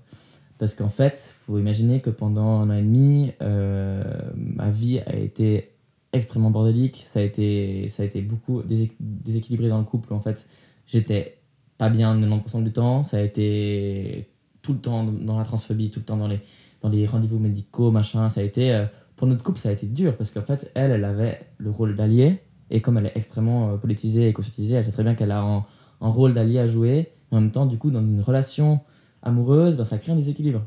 [0.57, 4.03] Parce qu'en fait, il faut imaginer que pendant un an et demi, euh,
[4.35, 5.71] ma vie a été
[6.13, 7.03] extrêmement bordélique.
[7.07, 8.61] Ça a été, ça a été beaucoup
[8.99, 10.13] déséquilibré dans le couple.
[10.13, 10.47] En fait,
[10.85, 11.39] j'étais
[11.77, 13.03] pas bien 90% du temps.
[13.03, 14.29] Ça a été
[14.61, 16.39] tout le temps dans la transphobie, tout le temps dans les,
[16.81, 18.29] dans les rendez-vous médicaux, machin.
[18.29, 18.85] Ça a été, euh,
[19.21, 21.93] pour notre couple, ça a été dur parce qu'en fait, elle, elle avait le rôle
[21.93, 22.41] d'allié.
[22.71, 25.43] Et comme elle est extrêmement euh, politisée et conscientisée, elle sait très bien qu'elle a
[25.43, 25.63] un,
[25.99, 27.11] rôle d'allié à jouer.
[27.29, 28.79] En même temps, du coup, dans une relation
[29.21, 30.63] amoureuse, ben, ça crée un déséquilibre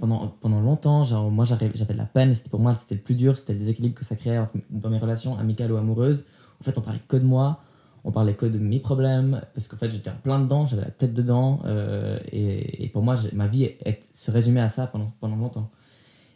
[0.00, 3.14] pendant, pendant longtemps, genre, moi j'avais de la peine, c'était pour moi c'était le plus
[3.14, 6.24] dur, c'était le déséquilibre que ça créait dans mes relations amicales ou amoureuses.
[6.60, 7.60] En fait, on parlait que de moi,
[8.02, 10.90] on parlait que de mes problèmes, parce qu'en fait j'étais en plein dedans, j'avais la
[10.90, 13.70] tête dedans, euh, et, et, pour moi ma vie
[14.10, 15.70] se résumait à ça pendant, pendant longtemps.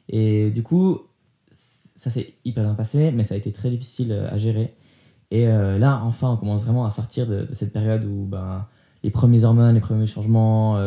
[0.08, 1.00] Et du coup,
[2.07, 4.74] ça s'est hyper bien passé, mais ça a été très difficile euh, à gérer.
[5.30, 8.66] Et euh, là, enfin, on commence vraiment à sortir de, cette période où ben,
[9.02, 10.78] les premiers hormones, les premiers changements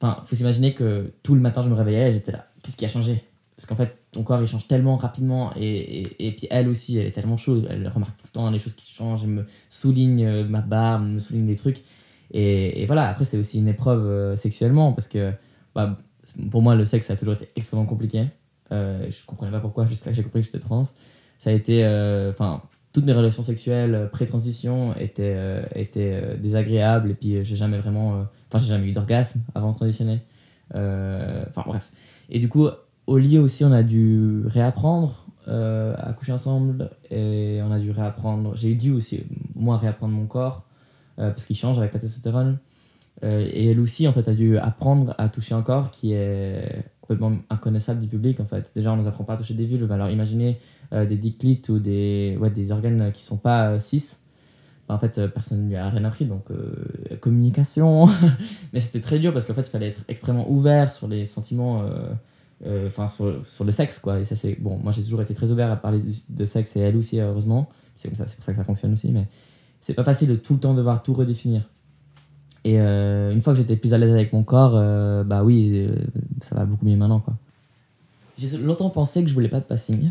[0.00, 2.46] Enfin, faut s'imaginer que tout le matin, je me réveillais et j'étais là.
[2.62, 3.24] Qu'est-ce qui a changé?
[3.56, 5.52] Parce qu'en fait, ton corps, il change tellement rapidement.
[5.56, 7.68] Et, et, puis elle aussi, elle est tellement chaude.
[7.70, 9.22] Elle remarque tout le temps les choses qui changent.
[9.22, 11.82] Elle me souligne euh, ma barbe, me souligne des trucs.
[12.32, 14.92] Et, voilà, après, c'est aussi une épreuve euh, sexuellement.
[14.92, 15.32] Parce que
[15.74, 15.98] bah,
[16.50, 18.26] pour moi, le sexe, ça a toujours été extrêmement compliqué.
[18.74, 20.84] Euh, je comprenais pas pourquoi jusqu'à que j'ai compris que j'étais trans.
[21.38, 21.84] Ça a été.
[21.84, 22.62] Euh, enfin
[22.92, 28.70] toutes mes relations sexuelles pré-transition étaient, étaient désagréables et puis j'ai jamais vraiment Enfin, j'ai
[28.70, 30.20] jamais eu d'orgasme avant de transitionner.
[30.76, 31.90] Euh, enfin, bref.
[32.30, 32.68] Et du coup,
[33.08, 36.90] au lit aussi, on a dû réapprendre euh, à coucher ensemble.
[37.10, 38.54] Et on a dû réapprendre.
[38.54, 39.24] J'ai dû aussi,
[39.56, 40.62] moi, réapprendre mon corps.
[41.18, 42.58] Euh, parce qu'il change avec la testostérone.
[43.22, 47.36] et elle aussi, en fait, a dû apprendre à toucher un corps qui est complètement
[47.50, 48.72] inconnaissable du public, en fait.
[48.74, 49.92] Déjà, on nous apprend pas à toucher des vulves.
[49.92, 50.58] Alors, imaginez
[50.92, 54.16] des diclites ou des, ouais, des organes qui sont pas cis
[54.88, 58.06] en fait, euh, personne ne lui a rien appris, donc euh, communication.
[58.72, 61.82] Mais c'était très dur parce qu'en fait, il fallait être extrêmement ouvert sur les sentiments,
[61.82, 62.12] euh,
[62.66, 64.20] euh, enfin, sur, sur le sexe, quoi.
[64.20, 64.56] Et ça, c'est.
[64.60, 67.20] Bon, moi, j'ai toujours été très ouvert à parler de, de sexe et elle aussi,
[67.20, 67.68] heureusement.
[67.96, 69.10] C'est comme ça, c'est pour ça que ça fonctionne aussi.
[69.10, 69.26] Mais
[69.80, 71.70] c'est pas facile de tout le temps devoir tout redéfinir.
[72.64, 75.86] Et euh, une fois que j'étais plus à l'aise avec mon corps, euh, bah oui,
[75.86, 75.94] euh,
[76.40, 77.34] ça va beaucoup mieux maintenant, quoi.
[78.38, 80.10] J'ai longtemps pensé que je voulais pas de passing.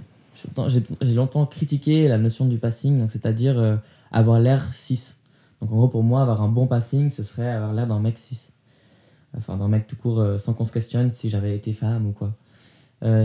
[1.02, 3.80] J'ai longtemps- critiqué la notion du passing, c'est-à-dire
[4.12, 5.18] avoir l'air 6.
[5.62, 8.18] Donc en gros, pour moi, avoir un bon passing, ce serait avoir l'air d'un mec
[8.18, 8.54] 6.
[9.38, 12.34] Enfin, d'un mec tout court, sans qu'on se questionne si j'avais été femme ou quoi.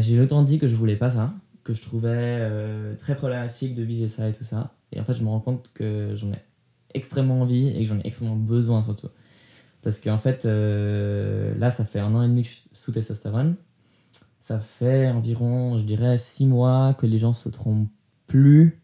[0.00, 2.48] J'ai longtemps dit que je voulais pas ça, que je trouvais
[2.96, 4.72] très problématique de viser ça et tout ça.
[4.92, 6.38] Et en fait, je me rends compte que j'en ai
[6.94, 9.08] extrêmement envie et que j'en ai extrêmement besoin surtout.
[9.82, 12.90] Parce qu'en fait, euh, là, ça fait un an et demi que je suis sous
[12.90, 13.56] testostérone.
[14.40, 17.88] Ça fait environ, je dirais, six mois que les gens se trompent
[18.26, 18.80] plus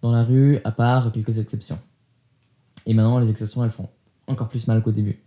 [0.00, 1.78] dans la rue, à part quelques exceptions.
[2.86, 3.88] Et maintenant, les exceptions, elles font
[4.26, 5.22] encore plus mal qu'au début.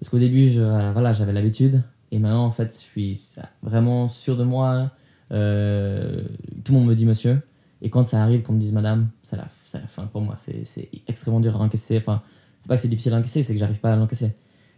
[0.00, 1.82] Parce qu'au début, je, euh, voilà, j'avais l'habitude.
[2.10, 4.92] Et maintenant, en fait, je suis vraiment sûr de moi.
[5.30, 6.22] Euh,
[6.64, 7.40] tout le monde me dit monsieur.
[7.82, 10.34] Et quand ça arrive qu'on me dise madame, c'est la, la fin pour moi.
[10.36, 11.98] C'est, extrêmement dur à encaisser.
[11.98, 12.22] Enfin,
[12.60, 14.32] c'est pas que c'est difficile à encaisser, c'est que j'arrive pas à l'encaisser.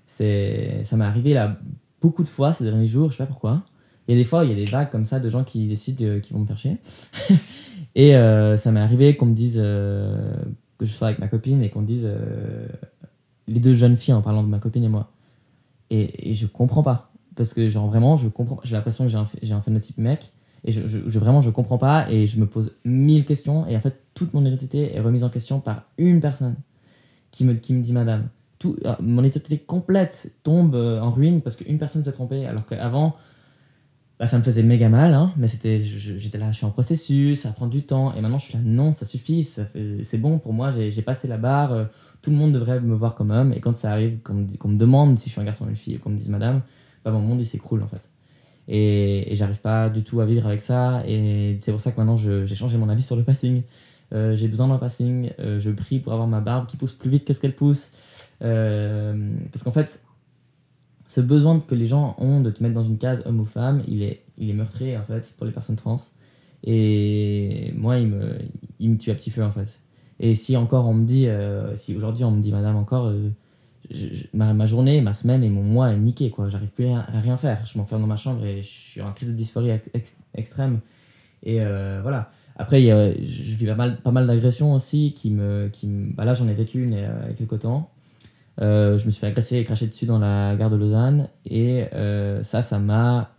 [0.07, 0.25] Ça
[0.97, 1.59] m'est arrivé là
[2.01, 3.65] beaucoup de fois ces derniers jours, je sais pas pourquoi.
[4.09, 5.69] Il y a des fois, il y a des vagues comme ça de gens qui
[5.69, 6.79] décident euh, qu'ils vont me faire chier.
[7.95, 10.35] et euh, ça m'est arrivé qu'on me dise euh,
[10.79, 12.67] que je sois avec ma copine et qu'on me dise euh,
[13.47, 15.13] les deux jeunes filles en parlant de ma copine et moi.
[15.91, 17.13] Et, et je comprends pas.
[17.37, 18.59] Parce que, genre, vraiment, je comprends.
[18.65, 20.33] J'ai l'impression que j'ai un, j'ai un phénotype mec.
[20.65, 22.11] Et je, je, je- vraiment, je comprends pas.
[22.11, 23.67] Et je me pose mille questions.
[23.67, 26.57] Et en fait, toute mon identité est remise en question par une personne
[27.31, 28.29] qui me, qui me dit madame.
[28.59, 32.45] Tout, euh, mon identité complète tombe euh, en ruine parce qu'une personne s'est trompée.
[32.47, 33.17] Alors qu'avant,
[34.19, 35.15] bah, ça me faisait méga mal.
[35.15, 38.13] Hein, mais c'était, j'étais là, je suis en processus, ça prend du temps.
[38.15, 39.43] Et maintenant, je suis là, non, ça suffit.
[39.45, 40.71] C'est bon pour moi.
[40.71, 41.73] J'ai passé la barre.
[41.73, 41.85] euh,
[42.21, 43.55] tout le monde devrait me voir comme homme.
[43.55, 45.77] Et quand ça arrive, qu'on me, me demande si je suis un garçon ou une
[45.77, 46.61] fille, et qu'on me dise madame,
[47.03, 48.11] bah, mon monde il s'écroule en fait.
[48.73, 51.03] Et, j'arrive pas du tout à vivre avec ça.
[51.07, 53.63] Et c'est pour ça que maintenant j'ai changé mon avis sur le passing.
[54.15, 55.31] Euh, j'ai besoin d'un passing.
[55.41, 57.91] Euh, je prie pour avoir ma barbe qui pousse plus vite que ce qu'elle pousse.
[58.43, 60.01] Euh, parce qu'en fait,
[61.09, 63.83] ce besoin que les gens ont de te mettre dans une case homme ou femme,
[63.89, 65.97] il est, il est meurtrier en fait pour les personnes trans.
[66.63, 68.39] Et moi, il me,
[68.79, 69.81] il me tue à petit feu en fait.
[70.21, 71.27] Et si encore on me dit,
[71.75, 73.11] si aujourd'hui on me dit madame encore,
[74.35, 76.49] ma, ma journée, ma semaine et mon mois est niqué quoi.
[76.49, 77.65] J'arrive plus à, rien faire.
[77.67, 80.81] Je m'enferme dans ma chambre et je suis en crise de dysphorie ex- ex- extrême.
[81.43, 82.31] Et euh, voilà.
[82.57, 85.87] Après, il y a- je vis pas mal, pas mal d'agressions aussi qui me, qui
[85.87, 87.91] bah là j'en ai vécu une euh, il y a quelques temps.
[88.61, 91.87] Euh, je me suis fait agresser et cracher dessus dans la gare de Lausanne et
[92.43, 93.31] ça, ça m'a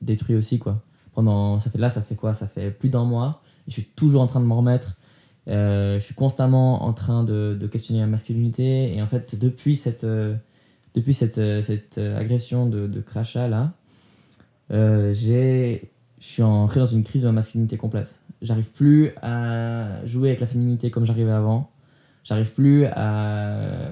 [0.00, 0.82] détruit aussi quoi.
[1.12, 2.32] Pendant, ça fait là, ça fait quoi?
[2.34, 3.42] Ça fait plus d'un mois.
[3.68, 4.96] Je suis toujours en train de m'en remettre.
[5.48, 8.94] Euh, je suis constamment en train de, questionner ma masculinité.
[8.94, 10.34] Et en fait, depuis cette, euh,
[10.94, 13.72] depuis cette, euh, cette agression de, crachat là,
[14.70, 18.18] j'ai, je suis entré dans une crise de ma masculinité complète.
[18.40, 21.70] J'arrive plus à jouer avec la féminité comme j'arrivais avant.
[22.24, 23.90] J'arrive plus à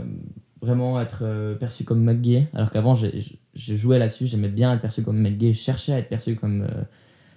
[0.62, 2.48] vraiment être perçu comme mec gay.
[2.54, 4.26] Alors qu'avant, je jouais là-dessus.
[4.26, 5.52] J'aimais bien être perçu comme mec gay.
[5.52, 6.82] Je cherchais à être perçu comme euh,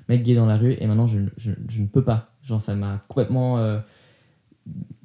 [0.09, 0.75] mec gay dans la rue.
[0.79, 2.31] Et maintenant, je, je, ne peux pas.
[2.41, 3.57] Genre, ça m'a complètement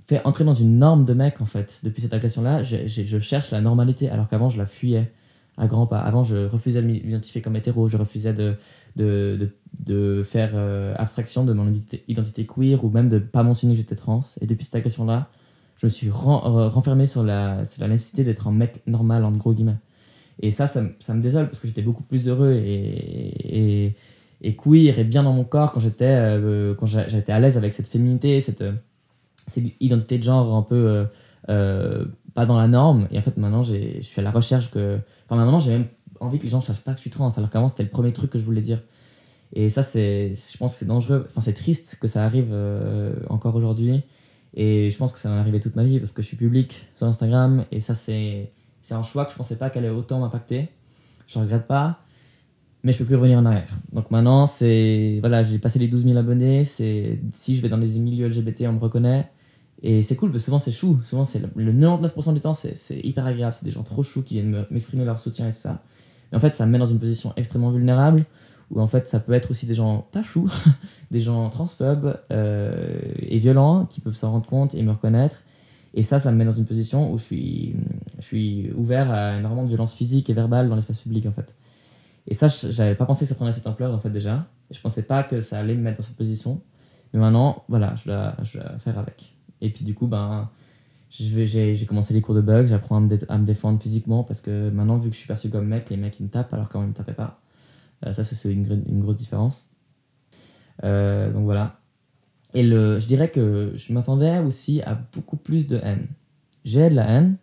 [0.06, 1.80] fait entrer dans une norme de mec, en fait.
[1.82, 4.08] Depuis cette agression-là, je cherche la normalité.
[4.08, 5.12] Alors qu'avant, je la fuyais
[5.56, 5.98] à grands pas.
[5.98, 7.88] Avant, je refusais de m'identifier comme hétéro.
[7.88, 8.54] Je refusais de,
[8.96, 9.50] de, de,
[9.84, 11.72] de faire euh, abstraction de mon
[12.06, 14.20] identité, queer ou même de pas mentionner que j'étais trans.
[14.40, 15.28] Et depuis cette agression-là,
[15.76, 19.32] je me suis ren- renfermé sur la, sur la nécessité d'être un mec normal, en
[19.32, 19.78] gros guillemets.
[20.40, 23.94] Et ça, ça, ça me désole parce que j'étais beaucoup plus heureux et,
[24.40, 26.74] et, queer et bien dans mon corps quand j'étais euh,
[27.28, 28.62] à l'aise avec cette féminité, cette,
[29.48, 31.04] euh, cette identité de genre un peu euh,
[31.48, 33.08] euh, pas dans la norme.
[33.10, 34.98] Et en fait, maintenant, je suis à la recherche que.
[35.24, 35.88] Enfin, maintenant, j'ai même
[36.20, 37.88] envie que les gens ne sachent pas que je suis trans, alors qu'avant, c'était le
[37.88, 38.80] premier truc que je voulais dire.
[39.52, 41.24] Et ça, c'est, je pense que c'est dangereux.
[41.30, 44.02] Enfin, c'est triste que ça arrive euh, encore aujourd'hui.
[44.54, 46.86] Et je pense que ça va arriver toute ma vie parce que je suis public
[46.94, 47.64] sur Instagram.
[47.72, 50.68] Et ça, c'est, c'est un choix que je pensais pas qu'elle allait autant m'impacter.
[51.26, 52.00] Je regrette pas,
[52.82, 53.68] mais je peux plus revenir en arrière.
[53.92, 56.64] Donc maintenant, c'est, voilà, j'ai passé les 12 000 abonnés.
[56.64, 59.30] C'est, si je vais dans des milieux LGBT, on me reconnaît.
[59.82, 60.98] Et c'est cool parce que souvent c'est chou.
[61.02, 63.54] Souvent, c'est le, le 99% du temps, c'est, hyper agréable.
[63.54, 65.82] C'est des gens trop choux qui viennent me- m'exprimer leur soutien et tout ça.
[66.30, 68.24] Mais en fait, ça me met dans une position extrêmement vulnérable
[68.70, 70.50] où en fait, ça peut être aussi des gens pas choux,
[71.10, 75.42] des gens transphobes euh, et violents qui peuvent s'en rendre compte et me reconnaître.
[75.94, 77.24] Et ça, ça me met dans une position où je
[78.20, 81.56] suis, ouvert à énormément de violence physique et verbale dans l'espace public en fait.
[82.26, 84.46] Et ça, j'avais pas pensé que ça prendrait cette ampleur en fait déjà.
[84.70, 86.60] Je pensais pas que ça allait me mettre dans cette position.
[87.14, 89.37] Mais maintenant, voilà, je dois, je dois faire avec.
[89.60, 90.48] Et puis du coup, ben,
[91.10, 94.98] j'ai commencé les cours de bug, j'apprends à, à me défendre physiquement parce que maintenant,
[94.98, 96.88] vu que je suis perçu comme mec, les mecs ils me tapent alors qu'avant ils
[96.88, 97.40] me tapaient pas.
[98.06, 99.66] Euh, ça, c'est une, gr- une grosse différence.
[100.84, 101.80] Euh, donc voilà.
[102.54, 106.06] Et le, je dirais que je m'attendais aussi à beaucoup plus de haine.
[106.64, 107.36] J'ai de la haine,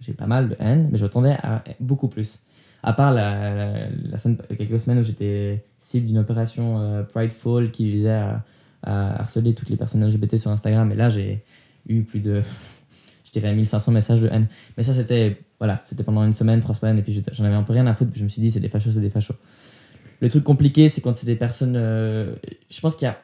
[0.00, 2.40] j'ai pas mal de haine, mais je m'attendais à beaucoup plus.
[2.82, 7.90] À part la, la semaine, quelques semaines où j'étais cible d'une opération euh, Prideful qui
[7.90, 8.44] visait à,
[8.84, 11.42] à harceler toutes les personnes LGBT sur Instagram, et là j'ai
[11.88, 12.42] eu plus de,
[13.24, 14.46] je dirais, 1500 messages de haine.
[14.76, 17.72] Mais ça, c'était voilà, pendant une semaine, trois semaines, et puis j'en avais un peu
[17.72, 19.34] rien à foutre, puis je me suis dit, c'est des fachos, c'est des fachos.
[20.20, 21.74] Le truc compliqué, c'est quand c'est des personnes.
[21.76, 22.34] euh,
[22.70, 23.18] je pense qu'il y a,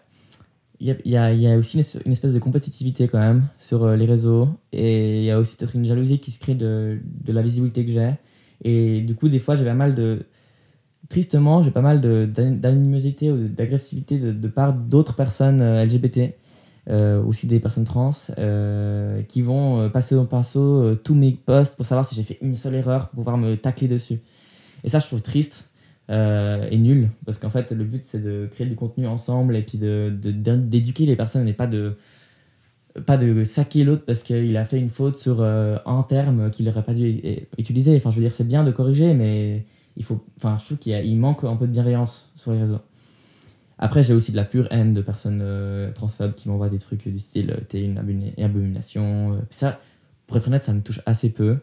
[0.80, 3.44] il y, a, il y, a, aussi une es- une espèce de compétitivité quand même
[3.58, 6.54] sur euh, les réseaux, et il y a aussi peut-être une jalousie qui se crée
[6.54, 8.12] de, de la visibilité que j'ai.
[8.64, 10.24] Et du coup, des fois, j'ai pas mal de.
[11.10, 15.84] Tristement, j'ai pas mal de- d'an- d'animosité ou d'agressivité de, de part d'autres personnes euh,
[15.84, 16.34] LGBT
[16.88, 21.84] euh, aussi des personnes trans euh, qui vont passer au pinceau tous mes posts pour
[21.84, 24.20] savoir si j'ai fait une seule erreur pour pouvoir me tacler dessus.
[24.84, 25.70] Et ça, je trouve triste
[26.10, 29.78] et nul parce qu'en fait, le but c'est de créer du contenu ensemble et puis
[29.78, 31.96] de- de- d'éduquer les personnes et pas de
[33.06, 36.82] pas de saquer l'autre parce qu'il a fait une faute sur un terme qu'il n'aurait
[36.82, 37.22] pas dû
[37.58, 37.96] utiliser.
[37.96, 39.64] Enfin, je veux dire, c'est bien de corriger, mais
[40.00, 40.24] il faut.
[40.38, 42.80] Enfin, je trouve qu'il manque un peu de bienveillance sur les réseaux.
[43.78, 47.06] Après, j'ai aussi de la pure haine de personnes euh, transphobes qui m'envoient des trucs
[47.06, 49.34] du style euh, t'es une abomina- abomination.
[49.34, 49.40] euh.
[49.50, 49.78] Ça,
[50.26, 51.58] pour être honnête, ça me touche assez peu.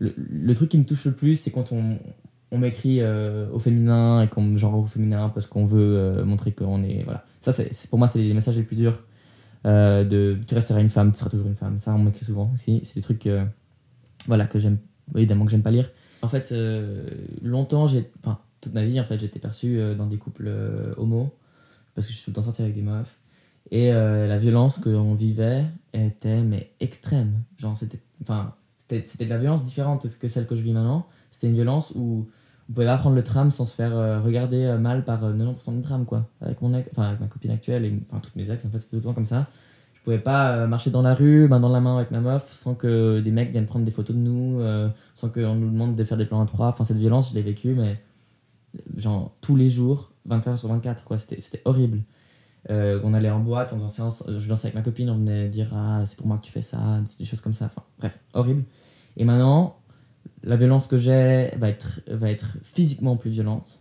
[0.00, 1.98] Le, truc qui me touche le plus, c'est quand on,
[2.52, 6.82] m'écrit euh, au féminin et qu'on me genre au féminin parce qu'on veut montrer qu'on
[6.82, 7.04] est.
[7.04, 7.24] Voilà.
[7.40, 9.02] Ça, c'est, pour moi, c'est les messages les plus durs.
[9.64, 11.78] De tu resteras une femme, tu seras toujours une femme.
[11.78, 12.80] Ça, on m'écrit souvent aussi.
[12.84, 13.28] C'est des trucs
[14.26, 14.78] voilà, que j'aime,
[15.16, 15.90] évidemment, que j'aime pas lire.
[16.22, 17.08] En fait, euh,
[17.42, 18.10] longtemps, j'ai.
[18.22, 21.32] Enfin, toute ma vie, en fait, j'étais perçu euh, dans des couples euh, homo
[21.94, 23.16] parce que je suis tout le temps sorti avec des meufs.
[23.70, 27.42] Et la violence que l'on vivait était mais extrême.
[27.58, 28.54] Genre, c'était, enfin,
[28.88, 31.06] c'était, de la violence différente que celle que je vis maintenant.
[31.28, 32.28] C'était une violence où
[32.68, 35.82] on pouvait pas prendre le tram sans se faire regarder mal par euh, 90% du
[35.82, 36.28] tram, quoi.
[36.40, 38.96] Avec, mon avec ma copine actuelle et enfin, toutes mes ex, en fait, c'était tout
[38.96, 39.48] le temps comme ça.
[39.98, 42.50] Je pouvais pas euh, marcher dans la rue, main dans la main avec ma meuf,
[42.52, 45.96] sans que des mecs viennent prendre des photos de nous, euh, sans qu'on nous demande
[45.96, 46.68] de faire des plans à trois.
[46.68, 48.00] Enfin, cette violence, je l'ai vécue, mais
[48.96, 51.18] genre tous les jours, 24 heures sur 24, quoi.
[51.18, 52.00] C'était, horrible.
[52.70, 54.02] Euh, on allait en boîte, on dansait,
[54.38, 56.62] je dansais avec ma copine, on venait dire Ah, c'est pour moi que tu fais
[56.62, 57.66] ça, des choses comme ça.
[57.66, 58.64] Enfin, bref, horrible.
[59.16, 59.80] Et maintenant,
[60.44, 63.80] la violence que j'ai va être, va être physiquement plus violente.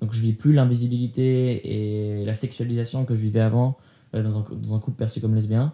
[0.00, 3.76] Donc je vis plus l'invisibilité et la sexualisation que je vivais avant
[4.22, 5.72] dans, un, dans un couple perçu comme lesbien.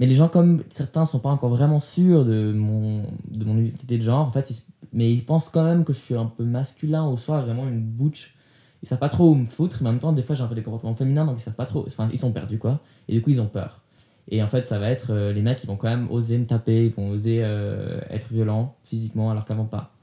[0.00, 3.96] Mais les gens comme certains sont pas encore vraiment sûrs de mon, de mon identité
[3.96, 4.50] de genre, en fait,
[4.92, 7.80] mais ils pensent quand même que je suis un peu masculin ou soit vraiment une
[7.80, 8.34] butch.
[8.82, 10.46] Ils savent pas trop où me foutre, mais en même temps, des fois, j'ai un
[10.46, 11.84] peu des comportements féminins, donc ils savent pas trop.
[11.86, 12.80] Enfin, ils sont perdus, quoi.
[13.08, 13.80] Et du coup, ils ont peur.
[14.28, 16.46] Et en fait, ça va être euh, les mecs, ils vont quand même oser me
[16.46, 19.94] taper, ils vont oser euh, être violents physiquement, alors qu'avant pas.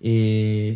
[0.00, 0.74] Et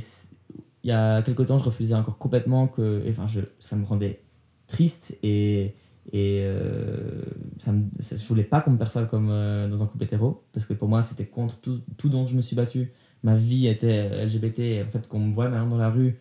[0.82, 3.04] il y a quelque temps, je refusais encore complètement que.
[3.08, 4.20] Enfin, je, ça me rendait
[4.66, 5.74] triste et.
[6.12, 7.22] Et euh,
[7.58, 7.72] ça
[8.16, 10.88] je voulais pas qu'on me perçoive comme euh, dans un couple hétéro, parce que pour
[10.88, 12.92] moi, c'était contre tout, tout dont je me suis battu.
[13.22, 16.16] Ma vie était euh, LGBT, et en fait, qu'on me voit maintenant dans la rue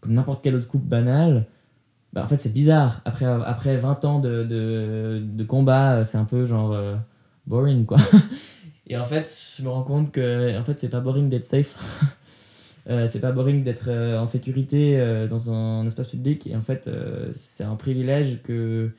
[0.00, 1.46] comme n'importe quel autre couple banal,
[2.12, 3.02] bah, en fait, c'est bizarre.
[3.04, 6.76] Après, après 20 ans de, de, de combat, euh, c'est un peu genre
[7.46, 7.98] boring, quoi.
[8.88, 12.04] Et en fait, je me rends compte que en fait, c'est pas boring d'être safe.
[12.88, 16.46] Euh, c'est pas boring d'être en sécurité dans un espace public.
[16.46, 16.90] Et en fait,
[17.30, 18.90] c'est un privilège que,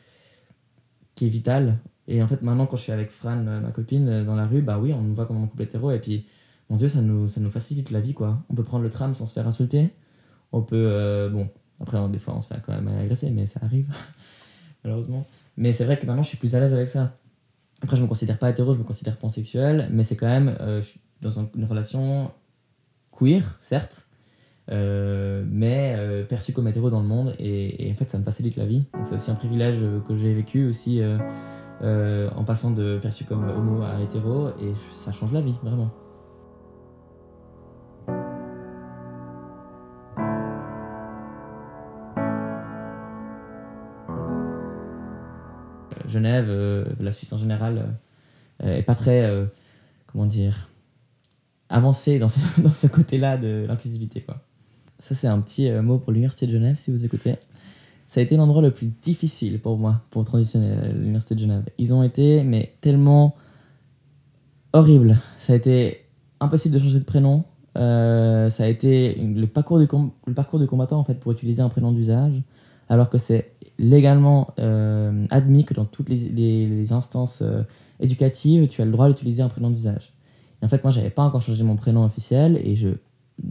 [1.21, 1.77] qui est vital.
[2.07, 4.47] Et en fait, maintenant, quand je suis avec Fran, euh, ma copine, euh, dans la
[4.47, 5.91] rue, bah oui, on nous voit comme un couple hétéro.
[5.91, 6.25] Et puis,
[6.71, 8.43] mon Dieu, ça nous, ça nous facilite la vie, quoi.
[8.49, 9.93] On peut prendre le tram sans se faire insulter.
[10.51, 10.75] On peut.
[10.89, 11.47] euh, bon,
[11.79, 13.87] après, des fois, on se fait quand même agresser, mais ça arrive,
[14.83, 15.27] malheureusement.
[15.57, 17.15] Mais c'est vrai que maintenant, je suis plus à l'aise avec ça.
[17.83, 20.55] Après, je me considère pas hétéro, je me considère pansexuel, mais c'est quand même.
[20.59, 22.31] je suis dans un- une relation
[23.11, 24.07] queer, certes,
[24.69, 28.55] euh, mais euh, perçu comme hétéro dans le monde, et, en fait, ça me facilite
[28.55, 28.85] la vie.
[29.03, 31.01] C'est aussi un privilège euh, que j'ai vécu aussi
[31.81, 35.91] en passant de perçu comme homo à hétéro, et ça change la vie, vraiment.
[46.07, 46.49] Genève,
[46.99, 47.97] la Suisse en général,
[48.63, 49.27] euh, est pas très,
[50.07, 50.69] comment dire,
[51.69, 54.21] avancée dans ce, dans ce côté-là de l'inclusivité.
[54.21, 54.41] Quoi.
[55.01, 57.33] Ça, c'est un petit euh, mot pour l'Université de Genève, si vous écoutez.
[58.05, 61.63] Ça a été l'endroit le plus difficile pour moi, pour transitionner à l'Université de Genève.
[61.79, 63.33] Ils ont été, mais tellement
[64.73, 65.17] horribles.
[65.39, 66.05] Ça a été
[66.39, 67.45] impossible de changer de prénom.
[67.79, 71.91] Euh, ça a été le parcours, du le combattant, en fait, pour utiliser un prénom
[71.91, 72.43] d'usage,
[72.87, 77.41] alors que c'est légalement euh, admis que dans toutes les, instances
[77.99, 80.13] éducatives, tu as le droit d'utiliser un prénom d'usage.
[80.61, 82.89] En fait, moi, j'avais pas encore changé mon prénom officiel et je,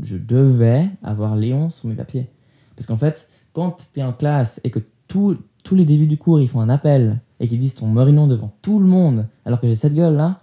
[0.02, 2.28] je devais avoir Léon sur mes papiers.
[2.76, 6.16] Parce qu'en fait, quand tu es en classe et que tout- tous les débuts du
[6.16, 9.60] cours, ils font un appel et qu'ils disent ton morinon devant tout le monde, alors
[9.60, 10.40] que j'ai cette gueule-là,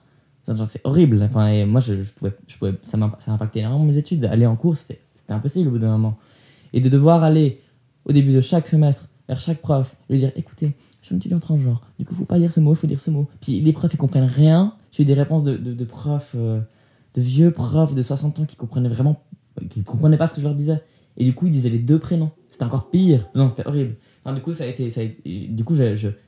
[0.66, 1.22] c'est horrible.
[1.24, 4.26] Enfin, et moi, je, pouvais, je pouvais, ça m'a impacté énormément mes études.
[4.26, 6.18] Aller en cours, c'était impossible au bout d'un moment.
[6.74, 7.62] Et de devoir aller
[8.06, 11.40] au début de chaque semestre vers chaque prof lui dire écoutez, je suis un étudiant
[11.40, 13.28] transgenre, du coup, faut pas dire ce mot, il faut dire ce mot.
[13.42, 14.74] Puis les profs, ils comprennent rien.
[14.92, 16.62] J'ai eu des réponses de, de, de profs, euh,
[17.14, 19.22] de vieux profs de 60 ans qui comprenaient vraiment,
[19.70, 20.82] qui comprenaient pas ce que je leur disais.
[21.18, 22.32] Et du coup, ils disaient les deux prénoms.
[22.50, 23.28] C'était encore pire.
[23.36, 23.96] Non, c'était horrible.
[24.24, 25.76] Enfin, du coup, ça a été, ça a du coup,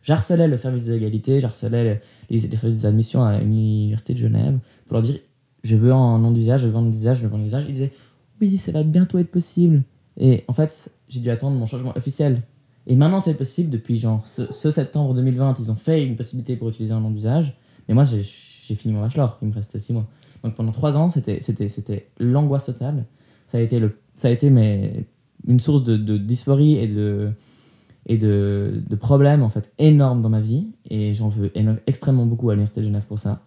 [0.02, 4.58] j'harcelais le service de l'égalité, j'harcelais les, les services des admissions à l'université de Genève
[4.88, 5.20] pour leur dire
[5.64, 7.66] je veux un nom d'usage, je veux un nom d'usage, je veux un nom d'usage.
[7.68, 7.92] Ils disaient
[8.42, 9.84] oui, ça va bientôt être possible.
[10.18, 12.42] Et en fait, j'ai dû attendre mon changement officiel.
[12.88, 15.56] Et maintenant, c'est possible depuis genre ce, ce septembre 2020.
[15.60, 17.54] Ils ont fait une possibilité pour utiliser un nom d'usage.
[17.88, 18.24] Mais moi, j'ai,
[18.70, 19.38] j'ai fini mon bachelor.
[19.42, 20.08] Il me reste 6 mois.
[20.44, 23.06] Donc pendant 3 ans, c'était, l'angoisse totale.
[23.46, 25.08] Ça a été, le, ça a été mes,
[25.48, 27.32] une source de, dysphorie et de,
[28.06, 30.68] et de, de problèmes en fait énormes dans ma vie.
[30.90, 31.52] Et j'en veux
[31.88, 33.42] extrêmement beaucoup à l'Université de Genève pour ça.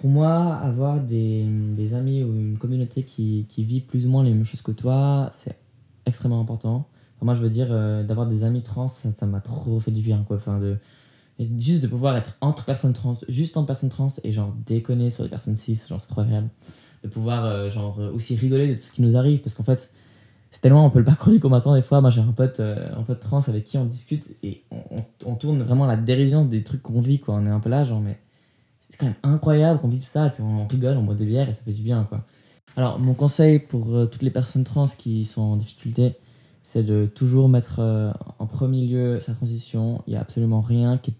[0.00, 4.22] Pour moi, avoir des, des amis ou une communauté qui, qui vit plus ou moins
[4.22, 5.56] les mêmes choses que toi, c'est
[6.06, 6.86] extrêmement important.
[7.20, 10.22] Moi, je veux dire, euh, d'avoir des amis trans, ça m'a trop fait du bien.
[10.22, 10.36] Quoi.
[10.36, 10.76] Enfin, de,
[11.38, 15.22] juste de pouvoir être entre personnes trans, juste entre personnes trans, et genre déconner sur
[15.22, 16.48] les personnes cis, genre c'est trop agréable.
[17.02, 19.62] De pouvoir euh, genre euh, aussi rigoler de tout ce qui nous arrive, parce qu'en
[19.62, 19.90] fait,
[20.50, 22.00] c'est tellement, on peut le parcours du combattant des fois.
[22.00, 25.34] Moi, j'ai un pote, euh, un pote trans avec qui on discute, et on, on,
[25.36, 27.36] tourne vraiment la dérision des trucs qu'on vit, quoi.
[27.36, 28.18] On est un peu là, genre, mais
[28.90, 31.26] c'est quand même incroyable qu'on vit tout ça, et puis on rigole, on boit des
[31.26, 32.24] bières, et ça fait du bien, quoi.
[32.76, 36.14] Alors, mon conseil pour toutes les personnes trans qui sont en difficulté,
[36.62, 37.80] c'est de toujours mettre
[38.38, 40.02] en premier lieu sa transition.
[40.06, 41.14] Il n'y a absolument rien qui est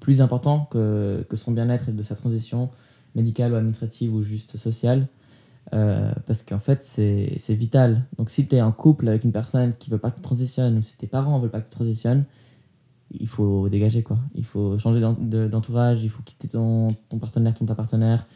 [0.00, 2.70] plus important que, que son bien-être et de sa transition
[3.14, 5.08] médicale ou administrative ou juste sociale.
[5.74, 8.06] Euh, parce qu'en fait, c'est vital.
[8.16, 10.78] Donc, si tu es en couple avec une personne qui veut pas que tu transitionnes
[10.78, 12.24] ou si tes parents veulent pas que tu transitionnes,
[13.10, 14.18] il faut dégager quoi.
[14.34, 18.26] Il faut changer d'en- de- d'entourage, il faut quitter ton, ton partenaire, ton ta partenaire.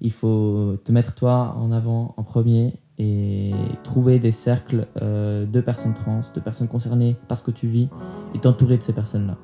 [0.00, 3.52] Il faut te mettre toi en avant en premier et
[3.84, 7.88] trouver des cercles euh, de personnes trans, de personnes concernées par ce que tu vis
[8.34, 9.38] et t'entourer de ces personnes-là.